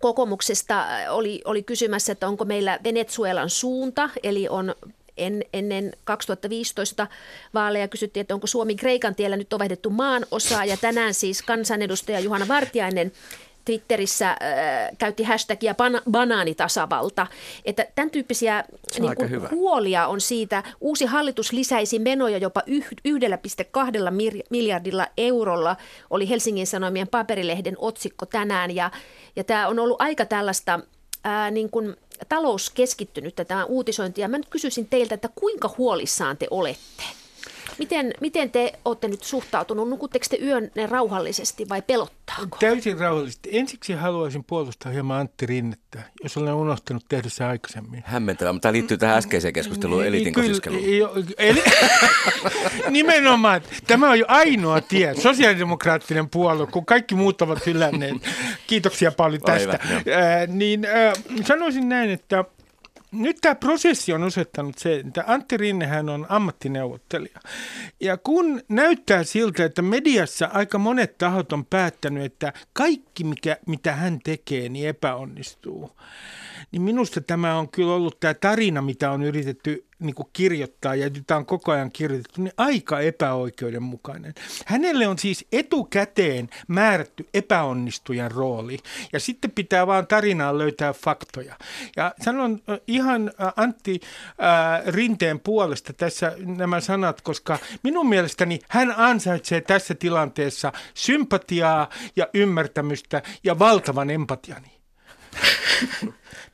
kokoomuksesta 0.00 0.86
oli, 1.10 1.42
oli 1.44 1.62
kysymässä, 1.62 2.12
että 2.12 2.28
onko 2.28 2.44
meillä 2.44 2.78
Venezuelan 2.84 3.50
suunta, 3.50 4.10
eli 4.22 4.48
on 4.48 4.74
en, 5.16 5.44
ennen 5.52 5.92
2015 6.04 7.06
vaaleja 7.54 7.88
kysyttiin, 7.88 8.20
että 8.20 8.34
onko 8.34 8.46
Suomi 8.46 8.74
Kreikan 8.74 9.14
tiellä 9.14 9.36
nyt 9.36 9.52
ovehdettu 9.52 9.90
maan 9.90 10.26
osaa, 10.30 10.64
ja 10.64 10.76
tänään 10.76 11.14
siis 11.14 11.42
kansanedustaja 11.42 12.20
Juhana 12.20 12.48
Vartiainen 12.48 13.12
Twitterissä 13.64 14.30
äh, 14.30 14.36
käytti 14.98 15.22
hashtagia 15.22 15.72
ban- 15.72 16.10
banaanitasavalta. 16.10 17.26
Että 17.64 17.86
tämän 17.94 18.10
tyyppisiä 18.10 18.64
niin 18.98 19.16
kuin, 19.16 19.50
huolia 19.50 20.06
on 20.06 20.20
siitä. 20.20 20.62
Uusi 20.80 21.04
hallitus 21.04 21.52
lisäisi 21.52 21.98
menoja 21.98 22.38
jopa 22.38 22.60
1,2 22.60 22.76
miljardilla 24.50 25.06
eurolla, 25.16 25.76
oli 26.10 26.28
Helsingin 26.28 26.66
Sanomien 26.66 27.08
paperilehden 27.08 27.74
otsikko 27.78 28.26
tänään. 28.26 28.74
Ja, 28.74 28.90
ja 29.36 29.44
tämä 29.44 29.68
on 29.68 29.78
ollut 29.78 30.00
aika 30.00 30.26
tällaista 30.26 30.80
ää, 31.24 31.50
niin 31.50 31.70
kuin 31.70 31.96
talouskeskittynyt 32.28 33.34
tämä 33.46 33.64
uutisointi. 33.64 34.20
Ja 34.20 34.28
mä 34.28 34.38
nyt 34.38 34.48
kysyisin 34.48 34.86
teiltä, 34.86 35.14
että 35.14 35.28
kuinka 35.34 35.74
huolissaan 35.78 36.36
te 36.36 36.46
olette? 36.50 37.02
Miten, 37.78 38.12
miten 38.20 38.50
te 38.50 38.72
olette 38.84 39.08
nyt 39.08 39.22
suhtautunut? 39.22 39.88
Nukutteko 39.88 40.24
te 40.30 40.38
yön 40.42 40.70
rauhallisesti 40.88 41.68
vai 41.68 41.82
pelottaako? 41.82 42.56
Täysin 42.60 42.98
rauhallisesti. 42.98 43.48
Ensiksi 43.52 43.92
haluaisin 43.92 44.44
puolustaa 44.44 44.92
hieman 44.92 45.20
Antti 45.20 45.46
Rinnettä, 45.46 46.02
jos 46.22 46.36
olen 46.36 46.54
unohtanut 46.54 47.04
tehdä 47.08 47.28
se 47.28 47.44
aikaisemmin. 47.44 48.02
Hämmentävää, 48.06 48.52
mutta 48.52 48.62
tämä 48.62 48.72
liittyy 48.72 48.96
tähän 48.96 49.16
äskeiseen 49.16 49.54
keskusteluun, 49.54 50.02
niin, 50.02 50.08
elitin 50.08 50.34
kosiskeluun. 50.34 50.82
eli, 51.38 51.62
nimenomaan, 52.90 53.62
tämä 53.86 54.10
on 54.10 54.18
jo 54.18 54.24
ainoa 54.28 54.80
tie, 54.80 55.14
sosiaalidemokraattinen 55.14 56.30
puolue, 56.30 56.66
kun 56.66 56.86
kaikki 56.86 57.14
muut 57.14 57.42
ovat 57.42 57.66
hylänneet. 57.66 58.16
Kiitoksia 58.66 59.12
paljon 59.12 59.42
tästä. 59.42 59.78
Hyvä, 59.88 59.96
äh, 59.96 60.48
niin 60.48 60.84
äh, 60.84 61.12
sanoisin 61.44 61.88
näin, 61.88 62.10
että 62.10 62.44
nyt 63.14 63.36
tämä 63.40 63.54
prosessi 63.54 64.12
on 64.12 64.22
osoittanut 64.22 64.78
se, 64.78 64.96
että 64.96 65.24
Antti 65.26 65.56
Rinnehän 65.56 66.08
on 66.08 66.26
ammattineuvottelija. 66.28 67.40
Ja 68.00 68.16
kun 68.16 68.62
näyttää 68.68 69.24
siltä, 69.24 69.64
että 69.64 69.82
mediassa 69.82 70.50
aika 70.52 70.78
monet 70.78 71.18
tahot 71.18 71.52
on 71.52 71.66
päättänyt, 71.66 72.24
että 72.24 72.52
kaikki 72.72 73.24
mikä, 73.24 73.56
mitä 73.66 73.92
hän 73.92 74.18
tekee, 74.24 74.68
niin 74.68 74.88
epäonnistuu, 74.88 75.90
niin 76.72 76.82
minusta 76.82 77.20
tämä 77.20 77.58
on 77.58 77.68
kyllä 77.68 77.94
ollut 77.94 78.20
tämä 78.20 78.34
tarina, 78.34 78.82
mitä 78.82 79.10
on 79.10 79.22
yritetty 79.22 79.86
niin 79.98 80.14
kuin 80.14 80.28
kirjoittaa 80.32 80.94
ja 80.94 81.10
jota 81.14 81.36
on 81.36 81.46
koko 81.46 81.72
ajan 81.72 81.92
kirjoitettu, 81.92 82.42
niin 82.42 82.52
aika 82.56 83.00
epäoikeudenmukainen. 83.00 84.34
Hänelle 84.66 85.08
on 85.08 85.18
siis 85.18 85.46
etukäteen 85.52 86.48
määrätty 86.68 87.28
epäonnistujan 87.34 88.30
rooli 88.30 88.78
ja 89.12 89.20
sitten 89.20 89.50
pitää 89.50 89.86
vaan 89.86 90.06
tarinaan 90.06 90.58
löytää 90.58 90.92
faktoja. 90.92 91.56
Ja 91.96 92.14
sanon 92.24 92.60
ihan 92.86 93.32
Antti 93.56 94.00
Rinteen 94.86 95.40
puolesta 95.40 95.92
tässä 95.92 96.32
nämä 96.38 96.80
sanat, 96.80 97.20
koska 97.20 97.58
minun 97.82 98.08
mielestäni 98.08 98.58
hän 98.68 98.94
ansaitsee 98.96 99.60
tässä 99.60 99.94
tilanteessa 99.94 100.72
sympatiaa 100.94 101.88
ja 102.16 102.28
ymmärtämystä 102.34 103.22
ja 103.44 103.58
valtavan 103.58 104.10
empatiani. 104.10 104.73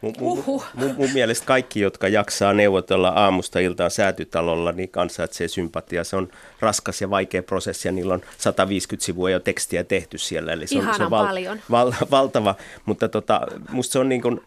Mun, 0.00 0.14
mun, 0.20 0.44
mun, 0.74 0.94
mun 0.96 1.10
mielestä 1.12 1.46
kaikki, 1.46 1.80
jotka 1.80 2.08
jaksaa 2.08 2.52
neuvotella 2.52 3.08
aamusta 3.08 3.58
iltaan 3.58 3.90
säätytalolla, 3.90 4.72
niin 4.72 4.90
ansaitsee 4.96 5.48
sympatiaa. 5.48 6.04
Se 6.04 6.16
on 6.16 6.28
raskas 6.60 7.00
ja 7.00 7.10
vaikea 7.10 7.42
prosessi 7.42 7.88
ja 7.88 7.92
niillä 7.92 8.14
on 8.14 8.20
150 8.38 9.06
sivua 9.06 9.30
jo 9.30 9.40
tekstiä 9.40 9.84
tehty 9.84 10.18
siellä. 10.18 10.52
Eli 10.52 10.66
se 10.66 10.78
on, 10.78 10.94
se 10.96 11.04
on 11.04 11.10
val, 11.10 11.36
val, 11.70 11.92
valtava, 12.10 12.54
mutta 12.84 13.08
tota, 13.08 13.40
musta 13.68 13.92
se 13.92 13.98
on 13.98 14.08
niin 14.08 14.22
kuin, 14.22 14.40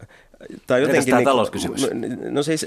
tai 0.68 0.82
jotenkin... 0.82 1.06
Tämä 1.06 1.18
niin, 1.18 1.26
talouskysymys? 1.26 1.88
No 2.30 2.44
siis 2.44 2.66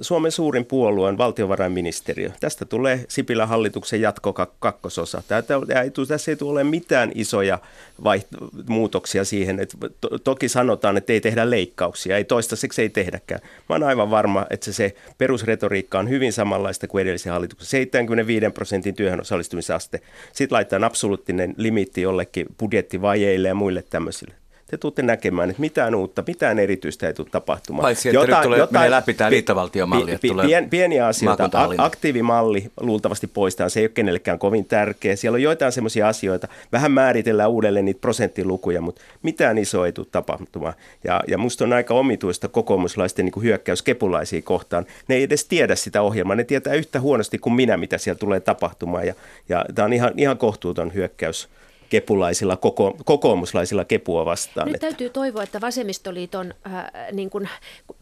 Suomen 0.00 0.32
suurin 0.32 0.64
puolue 0.64 1.08
on 1.08 1.18
valtiovarainministeriö. 1.18 2.30
Tästä 2.40 2.64
tulee 2.64 3.04
Sipilän 3.08 3.48
hallituksen 3.48 4.00
jatko 4.00 4.32
kakkososa. 4.58 5.22
Tämä 5.28 5.80
ei, 5.82 5.90
tässä 6.08 6.30
ei 6.30 6.36
tule 6.36 6.64
mitään 6.64 7.12
isoja 7.14 7.58
vaiht- 8.00 8.62
muutoksia 8.68 9.24
siihen. 9.24 9.60
Että 9.60 9.76
to- 10.00 10.18
toki 10.18 10.48
sanotaan, 10.48 10.96
että 10.96 11.12
ei 11.12 11.20
tehdä 11.20 11.50
leikkauksia. 11.50 12.16
Ei 12.16 12.24
toistaiseksi 12.24 12.82
ei 12.82 12.88
tehdäkään. 12.88 13.40
Mä 13.68 13.74
oon 13.74 13.82
aivan 13.82 14.10
varma, 14.10 14.46
että 14.50 14.64
se, 14.64 14.72
se 14.72 14.94
perusretoriikka 15.18 15.98
on 15.98 16.08
hyvin 16.08 16.32
samanlaista 16.32 16.86
kuin 16.86 17.02
edellisen 17.02 17.32
hallituksen. 17.32 17.68
75 17.68 18.50
prosentin 18.50 18.94
työhön 18.94 19.20
osallistumisaste. 19.20 20.00
Sitten 20.32 20.56
laitetaan 20.56 20.84
absoluuttinen 20.84 21.54
limitti 21.56 22.02
jollekin 22.02 22.46
budjettivajeille 22.58 23.48
ja 23.48 23.54
muille 23.54 23.84
tämmöisille 23.90 24.34
te 24.66 24.76
tuutte 24.76 25.02
näkemään, 25.02 25.50
että 25.50 25.60
mitään 25.60 25.94
uutta, 25.94 26.24
mitään 26.26 26.58
erityistä 26.58 27.06
ei 27.06 27.14
tule 27.14 27.26
tapahtumaan. 27.30 27.82
Paitsi, 27.82 28.08
että 28.08 28.14
jotain, 28.14 28.32
nyt 28.32 28.42
tulee, 28.42 28.58
jotain, 28.58 28.90
läpi 28.90 29.14
tämä 29.14 29.30
liittovaltiomalli. 29.30 30.10
Pi, 30.10 30.28
pi, 30.28 30.34
pien, 30.46 30.70
pieniä 30.70 31.06
asioita. 31.06 31.50
Aktiivimalli 31.78 32.70
luultavasti 32.80 33.26
poistaa, 33.26 33.68
se 33.68 33.80
ei 33.80 33.84
ole 33.84 33.90
kenellekään 33.94 34.38
kovin 34.38 34.64
tärkeä. 34.64 35.16
Siellä 35.16 35.36
on 35.36 35.42
joitain 35.42 35.72
semmoisia 35.72 36.08
asioita, 36.08 36.48
vähän 36.72 36.92
määritellään 36.92 37.50
uudelleen 37.50 37.84
niitä 37.84 38.00
prosenttilukuja, 38.00 38.80
mutta 38.80 39.02
mitään 39.22 39.58
isoa 39.58 39.86
ei 39.86 39.92
tule 39.92 40.06
tapahtumaan. 40.12 40.74
Ja, 41.04 41.20
ja 41.28 41.38
musta 41.38 41.64
on 41.64 41.72
aika 41.72 41.94
omituista 41.94 42.48
kokoomuslaisten 42.48 43.24
niin 43.24 43.42
hyökkäys 43.42 43.82
kepulaisia 43.82 44.42
kohtaan. 44.42 44.86
Ne 45.08 45.14
ei 45.14 45.22
edes 45.22 45.44
tiedä 45.44 45.74
sitä 45.74 46.02
ohjelmaa, 46.02 46.36
ne 46.36 46.44
tietää 46.44 46.74
yhtä 46.74 47.00
huonosti 47.00 47.38
kuin 47.38 47.54
minä, 47.54 47.76
mitä 47.76 47.98
siellä 47.98 48.18
tulee 48.18 48.40
tapahtumaan. 48.40 49.06
Ja, 49.06 49.14
ja 49.48 49.64
tämä 49.74 49.86
on 49.86 49.92
ihan, 49.92 50.12
ihan 50.16 50.38
kohtuuton 50.38 50.94
hyökkäys 50.94 51.48
kepulaisilla, 51.88 52.56
koko, 52.56 52.96
kokoomuslaisilla 53.04 53.84
kepua 53.84 54.24
vastaan. 54.24 54.72
Nyt 54.72 54.80
täytyy 54.80 55.10
toivoa, 55.10 55.42
että 55.42 55.60
vasemmistoliiton, 55.60 56.54
äh, 56.66 56.84
niin 57.12 57.30
kuin, 57.30 57.48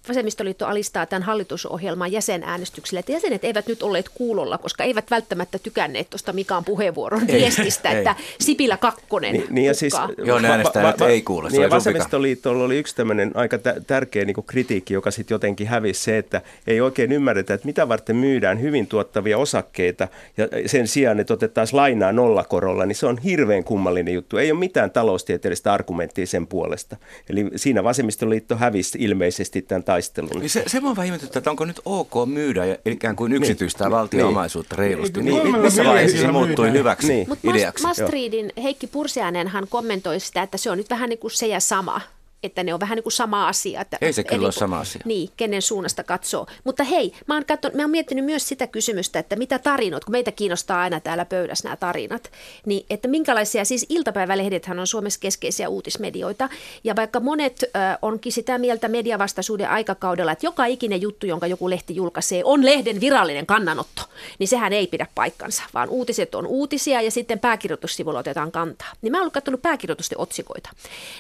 vasemmistoliitto 0.09 0.67
alistaa 0.67 1.07
tämän 1.07 1.23
hallitusohjelman 1.23 2.13
jäsenäänestykselle, 2.13 3.01
että 3.01 3.13
jäsenet 3.13 3.45
eivät 3.45 3.67
nyt 3.67 3.83
olleet 3.83 4.09
kuulolla, 4.09 4.59
koska 4.59 4.85
eivät 4.85 5.11
välttämättä 5.11 5.59
tykänneet 5.59 6.11
tuosta 6.11 6.33
Mikaan 6.33 6.65
puheenvuoron 6.65 7.23
ei, 7.29 7.41
viestistä, 7.41 7.91
ei. 7.91 7.99
että 7.99 8.17
Sipilä 8.41 8.77
kakkonen 8.77 9.33
niin, 9.33 9.47
niin 9.51 9.67
ja 9.67 9.75
siis, 9.75 9.95
Joo, 10.25 10.39
ne 10.39 10.49
äänestää, 10.49 10.83
va- 10.83 10.95
va- 11.01 11.09
ei 11.09 11.23
kuule. 11.23 11.49
Niin 11.49 11.63
ja 11.63 11.71
vasemmistoliitolla 11.71 12.65
oli 12.65 12.79
yksi 12.79 12.97
tämmöinen 12.97 13.31
aika 13.35 13.59
t- 13.59 13.87
tärkeä 13.87 14.25
niin 14.25 14.45
kritiikki, 14.47 14.95
joka 14.95 15.11
sitten 15.11 15.35
jotenkin 15.35 15.67
hävisi 15.67 16.03
se, 16.03 16.19
että 16.19 16.41
ei 16.67 16.81
oikein 16.81 17.13
ymmärretä, 17.13 17.55
että 17.55 17.67
mitä 17.67 17.89
varten 17.89 18.17
myydään 18.17 18.61
hyvin 18.61 18.87
tuottavia 18.87 19.39
osakkeita 19.39 20.09
ja 20.37 20.49
sen 20.67 20.89
sijaan, 20.89 21.21
että 21.21 21.35
otettaisiin 21.35 21.77
lainaa 21.77 22.13
nollakorolla, 22.13 22.87
niin 22.87 22.97
se 22.97 23.07
on 23.07 23.19
hirveän 23.19 23.65
kummallinen 23.73 24.15
juttu. 24.15 24.37
Ei 24.37 24.53
ole 24.53 24.59
mitään 24.59 24.91
taloustieteellistä 24.91 25.73
argumenttia 25.73 26.27
sen 26.27 26.47
puolesta. 26.47 26.97
Eli 27.31 27.51
siinä 27.57 27.85
vasemmistoliitto 27.85 28.57
hävisi 28.57 28.99
ilmeisesti 29.01 29.63
tämän 29.63 29.85
taistelun. 29.85 30.31
Niin 30.41 30.51
se, 30.51 30.65
se 30.67 30.81
on 30.85 30.97
vähän 30.97 31.21
että 31.37 31.51
onko 31.51 31.65
nyt 31.65 31.81
ok 31.85 32.13
myydä 32.27 32.65
ja 32.65 32.77
ikään 32.85 33.17
kuin 33.17 33.31
niin. 33.31 33.43
yksityistää 33.43 33.87
niin, 33.87 33.93
valtio-omaisuutta 33.93 34.77
niin. 34.77 34.79
reilusti. 34.79 35.23
Niin, 35.23 35.45
niin, 35.45 35.61
missä 35.61 35.85
vaiheessa 35.85 36.19
se 36.19 36.33
muuttui 36.33 36.73
hyväksi 36.73 37.09
niin. 37.09 37.27
ideaksi? 37.43 37.87
Mutta 37.87 38.03
Mastridin 38.03 38.53
Heikki 38.63 38.87
Pursiainenhan 38.87 39.67
kommentoi 39.69 40.21
sitä, 40.21 40.43
että 40.43 40.59
se 40.59 40.71
on 40.71 40.79
nyt 40.79 40.91
vähän 40.91 41.09
niin 41.09 41.19
kuin 41.19 41.31
se 41.31 41.47
ja 41.47 41.61
sama 41.61 42.01
että 42.43 42.65
ne 42.65 42.75
on 42.75 42.81
vähän 42.81 42.97
niin 42.97 43.03
kuin 43.03 43.13
sama 43.13 43.49
asia. 43.49 43.81
Että, 43.81 43.99
ei 44.01 44.13
se 44.13 44.25
kyllä 44.25 44.45
ole 44.47 44.53
sama 44.53 44.81
asia. 44.81 45.03
Niin, 45.05 45.31
kenen 45.37 45.63
suunnasta 45.63 46.05
katsoo. 46.05 46.47
Mutta 46.65 46.85
hei, 46.85 47.13
mä 47.27 47.35
oon, 47.35 47.45
katson, 47.45 47.71
mä 47.75 47.83
oon 47.83 47.91
miettinyt 47.91 48.25
myös 48.25 48.49
sitä 48.49 48.67
kysymystä, 48.67 49.19
että 49.19 49.37
mitä 49.37 49.59
tarinot, 49.59 50.05
kun 50.05 50.13
meitä 50.13 50.33
kiinnostaa 50.33 50.81
aina 50.81 51.01
täällä 51.01 51.25
pöydässä 51.25 51.69
nämä 51.69 51.77
tarinat, 51.77 52.31
niin 52.67 52.87
että 52.91 53.09
minkälaisia, 53.09 53.65
siis 53.65 53.87
iltapäivälehdethän 53.89 54.79
on 54.79 54.87
Suomessa 54.87 55.21
keskeisiä 55.21 55.69
uutismedioita, 55.69 56.49
ja 56.85 56.97
vaikka 56.97 57.21
monet 57.21 57.65
äh, 57.77 57.99
onkin 58.03 58.33
sitä 58.33 58.59
mieltä 58.59 58.89
mediavastaisuuden 58.89 59.69
aikakaudella, 59.69 60.33
että 60.33 60.47
joka 60.47 60.67
ikinen 60.67 61.03
juttu, 61.03 61.27
jonka 61.27 61.47
joku 61.47 61.71
lehti 61.71 61.97
julkaisee, 61.97 62.43
on 62.45 62.65
lehden 62.65 63.01
virallinen 63.01 63.47
kannanotto, 63.47 64.03
niin 64.39 64.49
sehän 64.49 64.73
ei 64.73 64.87
pidä 64.87 65.07
paikkansa, 65.15 65.63
vaan 65.75 65.89
uutiset 65.89 66.35
on 66.35 66.47
uutisia 66.47 67.03
ja 67.03 67.11
sitten 67.11 67.39
pääkirjoitussivulla 67.39 68.19
otetaan 68.19 68.53
kantaa. 68.53 68.93
Niin 69.03 69.13
mä 69.13 69.21
oon 69.21 69.31
katsonut 69.31 69.63
pääkirjoitusten 69.63 70.21
otsikoita. 70.21 70.71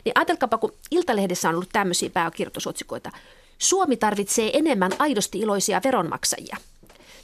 Niin 0.04 0.12
ajatelkaapa, 0.14 0.58
kun 0.58 0.72
ilta 0.90 1.11
Iltalehdessä 1.12 1.48
on 1.48 1.54
ollut 1.54 1.68
tämmöisiä 1.72 2.10
pääkirjoitusotsikoita. 2.10 3.10
Suomi 3.58 3.96
tarvitsee 3.96 4.58
enemmän 4.58 4.92
aidosti 4.98 5.38
iloisia 5.38 5.80
veronmaksajia. 5.84 6.56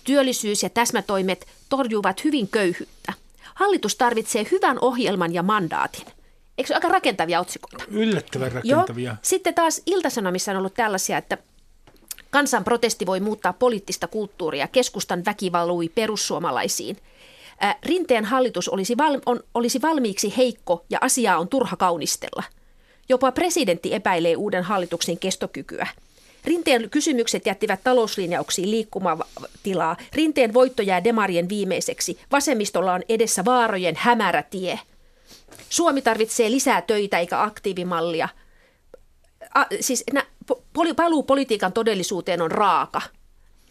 Työllisyys 0.05 0.63
ja 0.63 0.71
täsmätoimet 0.71 1.47
torjuvat 1.69 2.25
hyvin 2.25 2.49
köyhyyttä. 2.49 3.13
Hallitus 3.55 3.97
tarvitsee 3.97 4.47
hyvän 4.51 4.79
ohjelman 4.81 5.35
ja 5.35 5.43
mandaatin. 5.43 6.07
Eikö 6.59 6.69
se 6.69 6.75
ole 6.75 6.77
aika 6.77 6.89
rakentavia 6.89 7.41
otsikoita? 7.41 7.85
Yllättävän 7.91 8.53
rakentavia. 8.53 9.11
Joo. 9.11 9.17
Sitten 9.23 9.55
taas 9.55 9.83
Iltasanomissa 9.87 10.53
on 10.53 10.59
ollut 10.59 10.75
tällaisia, 10.75 11.19
että 11.19 11.39
kansan 12.31 12.65
protesti 12.65 13.07
voi 13.07 13.21
muuttaa 13.21 13.53
poliittista 13.53 14.07
kulttuuria. 14.07 14.69
Keskustan 14.69 15.25
väki 15.25 15.53
valui 15.53 15.89
perussuomalaisiin. 15.89 16.97
Rinteen 17.83 18.25
hallitus 18.25 18.69
olisi, 18.69 18.97
val, 18.97 19.21
on, 19.27 19.41
olisi 19.55 19.83
valmiiksi 19.83 20.35
heikko 20.37 20.85
ja 20.91 20.99
asiaa 21.01 21.39
on 21.39 21.49
turha 21.49 21.77
kaunistella– 21.77 22.43
Jopa 23.09 23.33
presidentti 23.33 23.95
epäilee 23.95 24.37
uuden 24.37 24.63
hallituksen 24.63 25.19
kestokykyä. 25.19 25.87
Rinteen 26.45 26.91
kysymykset 26.91 27.47
jättivät 27.47 27.81
talouslinjauksiin 27.85 28.71
liikkumatilaa. 28.71 29.97
Rinteen 30.15 30.55
voitto 30.55 30.83
jää 30.83 31.05
demarien 31.05 31.49
viimeiseksi. 31.49 32.19
Vasemmistolla 32.33 32.93
on 32.93 33.03
edessä 33.09 33.45
vaarojen 33.45 33.95
hämärä 33.99 34.43
tie. 34.43 34.81
Suomi 35.69 36.03
tarvitsee 36.03 36.51
lisää 36.51 36.83
töitä 36.83 37.19
eikä 37.19 37.43
aktiivimallia. 37.43 38.29
A, 39.55 39.65
siis 39.81 40.05
nä, 40.13 40.27
poli, 40.73 40.95
paluu 40.95 41.23
politiikan 41.23 41.73
todellisuuteen 41.73 42.43
on 42.43 42.51
raaka– 42.51 43.01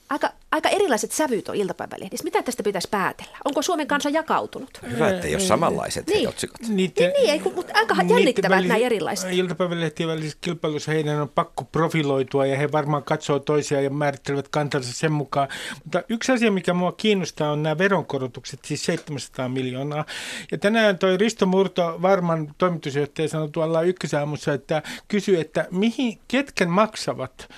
aika, 0.10 0.30
aika 0.52 0.70
erilaiset 0.70 1.12
sävyt 1.12 1.50
on 1.50 1.56
iltapäivälehdissä. 1.56 2.24
Mitä 2.24 2.43
tästä 2.43 2.63
pitäisi 2.63 2.88
päätellä? 2.91 3.38
Onko 3.46 3.62
Suomen 3.62 3.88
kansa 3.88 4.10
jakautunut? 4.10 4.80
Hyvä, 4.89 5.10
että 5.10 5.28
ei 5.28 5.36
ole 5.36 5.43
samanlaiset 5.43 6.08
niin. 6.08 6.30
otsikot. 6.30 6.67
Niiden, 6.67 7.13
niin, 7.22 7.43
niin, 7.43 7.56
mutta 7.56 7.74
aika 7.76 7.96
jännittävää 8.10 8.62
näin 8.62 8.84
erilaiset. 8.84 9.34
Iltapäivälehtien 9.34 10.10
välisessä 10.10 10.38
kilpailussa 10.41 10.91
heidän 10.91 11.22
on 11.22 11.30
pakko 11.30 11.63
profiloitua 11.63 12.46
ja 12.46 12.58
he 12.58 12.72
varmaan 12.72 13.04
katsoo 13.04 13.39
toisiaan 13.39 13.84
ja 13.84 13.89
määrittelevät 13.89 14.48
kantansa 14.48 14.93
sen 14.93 15.12
mukaan. 15.12 15.48
Mutta 15.84 16.04
yksi 16.10 16.32
asia, 16.32 16.52
mikä 16.52 16.74
mua 16.74 16.91
kiinnostaa, 16.91 17.52
on 17.52 17.63
nämä 17.63 17.78
veronkorotukset, 17.78 18.60
siis 18.65 18.86
700 18.86 19.50
miljoonaa. 19.50 20.06
Ja 20.52 20.58
tänään 20.58 20.98
toi 20.98 21.17
Risto 21.17 21.46
Murto, 21.46 22.02
varman 22.02 22.56
toimitusjohtaja, 22.58 23.30
sanoi 23.30 23.50
tuolla 23.50 23.82
ykkösaamussa, 23.82 24.54
että 24.54 24.84
kysyi, 25.08 25.39
että 25.39 25.67
mihin, 25.72 26.20
ketkä 26.28 26.65
maksavat 26.65 27.50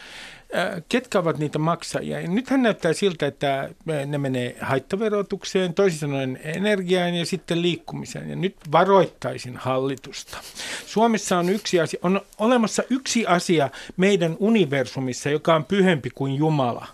ketkä 0.89 1.19
ovat 1.19 1.37
niitä 1.37 1.59
maksajia. 1.59 2.27
Nythän 2.27 2.63
näyttää 2.63 2.93
siltä, 2.93 3.27
että 3.27 3.69
ne 4.05 4.17
menee 4.17 4.55
haittaverotukseen, 4.61 5.73
toisin 5.73 5.99
sanoen 5.99 6.39
energiaan 6.43 7.15
ja 7.15 7.25
sitten 7.25 7.61
liikkumiseen. 7.61 8.29
Ja 8.29 8.35
nyt 8.35 8.55
varoittaisin 8.71 9.57
hallitusta. 9.57 10.37
Suomessa 10.85 11.37
on 11.37 11.49
yksi 11.49 11.79
asia, 11.79 11.99
on 12.03 12.21
olemassa 12.37 12.83
yksi 12.89 13.25
asia 13.27 13.69
meidän 13.97 14.37
universumissa, 14.39 15.29
joka 15.29 15.55
on 15.55 15.65
pyhempi 15.65 16.09
kuin 16.09 16.35
Jumala. 16.35 16.87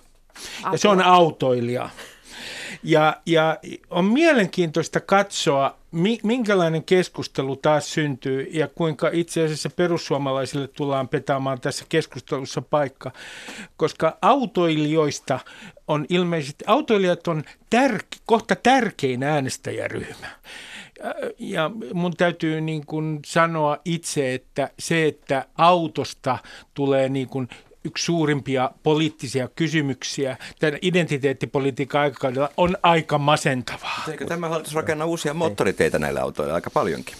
Ja 0.71 0.77
se 0.77 0.87
on 0.87 1.01
autoilija. 1.01 1.89
Ja, 2.87 3.21
ja 3.25 3.57
on 3.89 4.05
mielenkiintoista 4.05 4.99
katsoa, 4.99 5.77
minkälainen 6.23 6.83
keskustelu 6.83 7.55
taas 7.55 7.93
syntyy 7.93 8.47
ja 8.51 8.67
kuinka 8.67 9.09
itse 9.13 9.43
asiassa 9.43 9.69
perussuomalaisille 9.69 10.67
tullaan 10.67 11.07
petaamaan 11.07 11.61
tässä 11.61 11.85
keskustelussa 11.89 12.61
paikka, 12.61 13.11
koska 13.77 14.17
autoilijoista 14.21 15.39
on 15.87 16.05
ilmeisesti, 16.09 16.65
autoilijat 16.67 17.27
on 17.27 17.43
tärke, 17.69 18.17
kohta 18.25 18.55
tärkein 18.55 19.23
äänestäjäryhmä. 19.23 20.27
Ja 21.39 21.71
mun 21.93 22.15
täytyy 22.17 22.61
niin 22.61 22.85
kuin 22.85 23.19
sanoa 23.25 23.77
itse, 23.85 24.33
että 24.33 24.69
se, 24.79 25.05
että 25.05 25.45
autosta 25.57 26.37
tulee 26.73 27.09
niin 27.09 27.27
kuin 27.27 27.49
yksi 27.85 28.05
suurimpia 28.05 28.71
poliittisia 28.83 29.47
kysymyksiä 29.55 30.37
tämän 30.59 30.79
identiteettipolitiikan 30.81 32.01
aikakaudella 32.01 32.49
on 32.57 32.77
aika 32.83 33.17
masentavaa. 33.17 34.03
Eikö 34.11 34.25
tämä 34.25 34.49
hallitus 34.49 34.75
rakenna 34.75 35.05
uusia 35.05 35.33
moottoriteitä 35.33 35.99
näillä 35.99 36.21
autoilla 36.21 36.53
aika 36.53 36.69
paljonkin? 36.69 37.15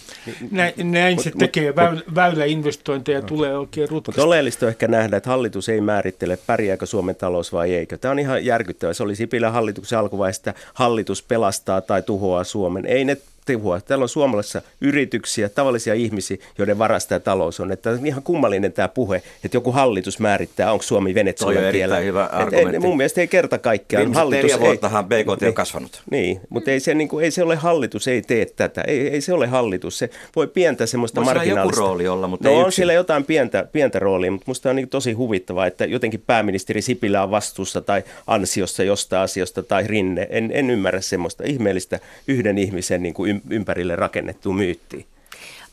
Näin, 0.50 0.72
näin 0.84 1.22
se 1.22 1.30
tekee. 1.38 1.76
Väylä, 1.76 2.02
väyläinvestointeja 2.14 3.20
no. 3.20 3.26
tulee 3.26 3.58
oikein 3.58 3.88
rutkasti. 3.88 4.20
Mutta 4.20 4.26
oleellista 4.26 4.66
on 4.66 4.70
ehkä 4.70 4.88
nähdä, 4.88 5.16
että 5.16 5.30
hallitus 5.30 5.68
ei 5.68 5.80
määrittele, 5.80 6.38
pärjääkö 6.46 6.86
Suomen 6.86 7.16
talous 7.16 7.52
vai 7.52 7.74
eikö. 7.74 7.98
Tämä 7.98 8.12
on 8.12 8.18
ihan 8.18 8.44
järkyttävä. 8.44 8.94
Se 8.94 9.02
oli 9.02 9.16
Sipilän 9.16 9.52
hallituksen 9.52 9.98
alkuvaiheessa, 9.98 10.50
että 10.50 10.62
hallitus 10.74 11.22
pelastaa 11.22 11.80
tai 11.80 12.02
tuhoaa 12.02 12.44
Suomen. 12.44 12.86
Ei 12.86 13.04
ne 13.04 13.16
tehua. 13.46 13.80
Täällä 13.80 14.02
on 14.02 14.08
suomalaisissa 14.08 14.62
yrityksiä, 14.80 15.48
tavallisia 15.48 15.94
ihmisiä, 15.94 16.36
joiden 16.58 16.78
varasta 16.78 17.08
tämä 17.08 17.20
talous 17.20 17.60
on. 17.60 17.72
Että 17.72 17.90
on 17.90 18.06
ihan 18.06 18.22
kummallinen 18.22 18.72
tämä 18.72 18.88
puhe, 18.88 19.22
että 19.44 19.56
joku 19.56 19.72
hallitus 19.72 20.18
määrittää, 20.18 20.72
onko 20.72 20.82
Suomi 20.82 21.14
Venezuelan 21.14 21.72
kielä. 21.72 21.98
hyvä 21.98 22.24
argumentti. 22.24 22.76
Et, 22.76 22.82
mun 22.82 22.96
mielestä 22.96 23.20
ei 23.20 23.28
kerta 23.28 23.58
kaikkiaan. 23.58 24.14
hallitus 24.14 24.42
neljä 24.42 24.60
vuottahan 24.60 25.04
BKT 25.04 25.28
on 25.28 25.38
niin, 25.40 25.54
kasvanut. 25.54 26.02
Niin, 26.10 26.40
mutta 26.48 26.70
ei 26.70 26.80
se, 26.80 26.94
niin 26.94 27.08
kuin, 27.08 27.24
ei 27.24 27.30
se 27.30 27.42
ole 27.42 27.56
hallitus, 27.56 28.08
ei 28.08 28.22
tee 28.22 28.46
tätä. 28.46 28.80
Ei, 28.86 29.08
ei 29.08 29.20
se 29.20 29.32
ole 29.32 29.46
hallitus. 29.46 29.98
Se 29.98 30.10
voi 30.36 30.46
pientä 30.46 30.86
semmoista 30.86 31.20
Voisi 31.20 31.34
marginaalista. 31.34 31.80
joku 31.80 31.88
rooli 31.88 32.08
olla, 32.08 32.28
mutta 32.28 32.48
no 32.48 32.54
ei 32.54 32.60
on 32.60 32.68
yksin. 32.68 32.76
siellä 32.76 32.92
jotain 32.92 33.24
pientä, 33.24 33.68
pientä 33.72 33.98
roolia, 33.98 34.30
mutta 34.30 34.44
musta 34.46 34.70
on 34.70 34.76
niin 34.76 34.88
tosi 34.88 35.12
huvittavaa, 35.12 35.66
että 35.66 35.84
jotenkin 35.84 36.22
pääministeri 36.26 36.82
Sipilä 36.82 37.22
on 37.22 37.30
vastuussa 37.30 37.80
tai 37.80 38.02
ansiossa 38.26 38.82
jostain 38.82 39.22
asiasta 39.22 39.62
tai 39.62 39.86
Rinne. 39.86 40.26
En, 40.30 40.50
en 40.54 40.70
ymmärrä 40.70 41.00
semmoista 41.00 41.44
ihmeellistä 41.46 42.00
yhden 42.28 42.58
ihmisen 42.58 43.02
niin 43.02 43.14
kuin 43.14 43.35
ympärille 43.50 43.96
rakennettua 43.96 44.54
myyttiä. 44.54 45.04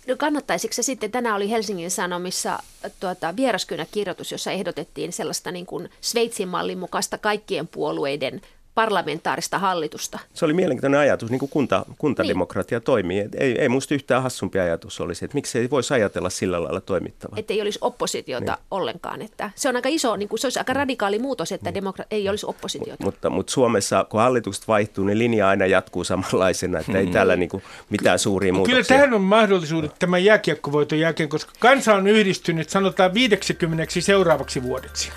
No 0.07 0.15
kannattaisiko 0.17 0.73
se 0.73 0.83
sitten, 0.83 1.11
tänään 1.11 1.35
oli 1.35 1.49
Helsingin 1.49 1.91
Sanomissa 1.91 2.59
tuota, 2.99 3.35
vieraskynäkirjoitus, 3.35 4.31
jossa 4.31 4.51
ehdotettiin 4.51 5.13
sellaista 5.13 5.51
niin 5.51 5.65
kuin 5.65 5.89
Sveitsin 6.01 6.47
mallin 6.47 6.77
mukaista 6.77 7.17
kaikkien 7.17 7.67
puolueiden 7.67 8.41
parlamentaarista 8.75 9.59
hallitusta. 9.59 10.19
Se 10.33 10.45
oli 10.45 10.53
mielenkiintoinen 10.53 10.99
ajatus, 10.99 11.29
niin 11.29 11.39
kuin 11.39 11.49
kunta, 11.49 11.85
kuntademokratia 11.97 12.77
niin. 12.77 12.83
toimii. 12.83 13.29
ei, 13.37 13.61
ei 13.61 13.69
musta 13.69 13.93
yhtään 13.93 14.23
hassumpi 14.23 14.59
ajatus 14.59 15.01
olisi, 15.01 15.25
että 15.25 15.35
miksi 15.35 15.59
ei 15.59 15.69
voisi 15.69 15.93
ajatella 15.93 16.29
sillä 16.29 16.63
lailla 16.63 16.81
toimittavaa. 16.81 17.39
Että 17.39 17.53
ei 17.53 17.61
olisi 17.61 17.79
oppositiota 17.81 18.51
niin. 18.51 18.65
ollenkaan. 18.71 19.21
Että 19.21 19.51
se 19.55 19.69
on 19.69 19.75
aika 19.75 19.89
iso, 19.89 20.15
niin 20.15 20.29
kuin, 20.29 20.39
se 20.39 20.47
olisi 20.47 20.59
aika 20.59 20.73
radikaali 20.73 21.19
muutos, 21.19 21.51
että 21.51 21.71
niin. 21.71 21.83
demokra- 21.83 22.05
ei 22.11 22.29
olisi 22.29 22.45
oppositiota. 22.45 23.03
M- 23.03 23.05
mutta, 23.05 23.29
mutta 23.29 23.51
Suomessa, 23.51 24.05
kun 24.09 24.19
hallitukset 24.19 24.67
vaihtuu, 24.67 25.05
niin 25.05 25.19
linja 25.19 25.47
aina 25.47 25.65
jatkuu 25.65 26.03
samanlaisena, 26.03 26.79
että 26.79 26.97
ei 26.97 27.05
mm. 27.05 27.11
täällä 27.11 27.35
niin 27.35 27.49
kuin 27.49 27.63
mitään 27.89 28.19
suuria 28.19 28.53
muutoksia. 28.53 28.75
Kyllä 28.75 28.87
tähän 28.87 29.13
on 29.13 29.21
mahdollisuudet 29.21 29.91
tämän 29.99 30.23
jääkiekkovoiton 30.23 30.99
jälkeen, 30.99 31.29
koska 31.29 31.51
kansa 31.59 31.95
on 31.95 32.07
yhdistynyt 32.07 32.69
sanotaan 32.69 33.13
50 33.13 33.85
seuraavaksi 33.99 34.63
vuodeksi. 34.63 35.11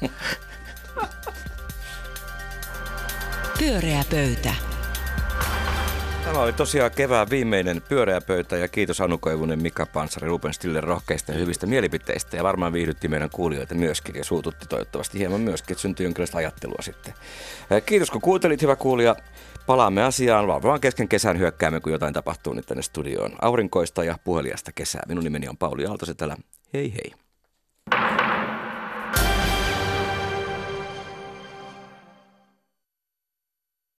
Pyöreä 3.58 4.02
pöytä. 4.10 4.54
Tämä 6.24 6.38
oli 6.38 6.52
tosiaan 6.52 6.90
kevään 6.90 7.30
viimeinen 7.30 7.82
pyöreä 7.88 8.20
pöytä 8.20 8.56
ja 8.56 8.68
kiitos 8.68 9.00
Anu 9.00 9.18
Koivunen, 9.18 9.62
Mika 9.62 9.86
Pansari, 9.86 10.26
Ruben 10.26 10.54
Stille 10.54 10.80
rohkeista 10.80 11.32
ja 11.32 11.38
hyvistä 11.38 11.66
mielipiteistä 11.66 12.36
ja 12.36 12.44
varmaan 12.44 12.72
viihdytti 12.72 13.08
meidän 13.08 13.30
kuulijoita 13.30 13.74
myöskin 13.74 14.14
ja 14.14 14.24
suututti 14.24 14.66
toivottavasti 14.66 15.18
hieman 15.18 15.40
myöskin, 15.40 15.72
että 15.72 15.82
syntyi 15.82 16.04
jonkinlaista 16.04 16.38
ajattelua 16.38 16.78
sitten. 16.80 17.14
Kiitos 17.86 18.10
kun 18.10 18.20
kuuntelit, 18.20 18.62
hyvä 18.62 18.76
kuulija. 18.76 19.16
Palaamme 19.66 20.02
asiaan 20.02 20.46
varmaan 20.46 20.80
kesken 20.80 21.08
kesän 21.08 21.38
hyökkäämme, 21.38 21.80
kun 21.80 21.92
jotain 21.92 22.14
tapahtuu 22.14 22.52
nyt 22.52 22.66
tänne 22.66 22.82
studioon. 22.82 23.32
Aurinkoista 23.42 24.04
ja 24.04 24.18
puheliasta 24.24 24.72
kesää. 24.74 25.02
Minun 25.08 25.24
nimeni 25.24 25.48
on 25.48 25.56
Pauli 25.56 25.86
Aaltosetälä. 25.86 26.36
Hei 26.74 26.92
hei. 26.92 27.25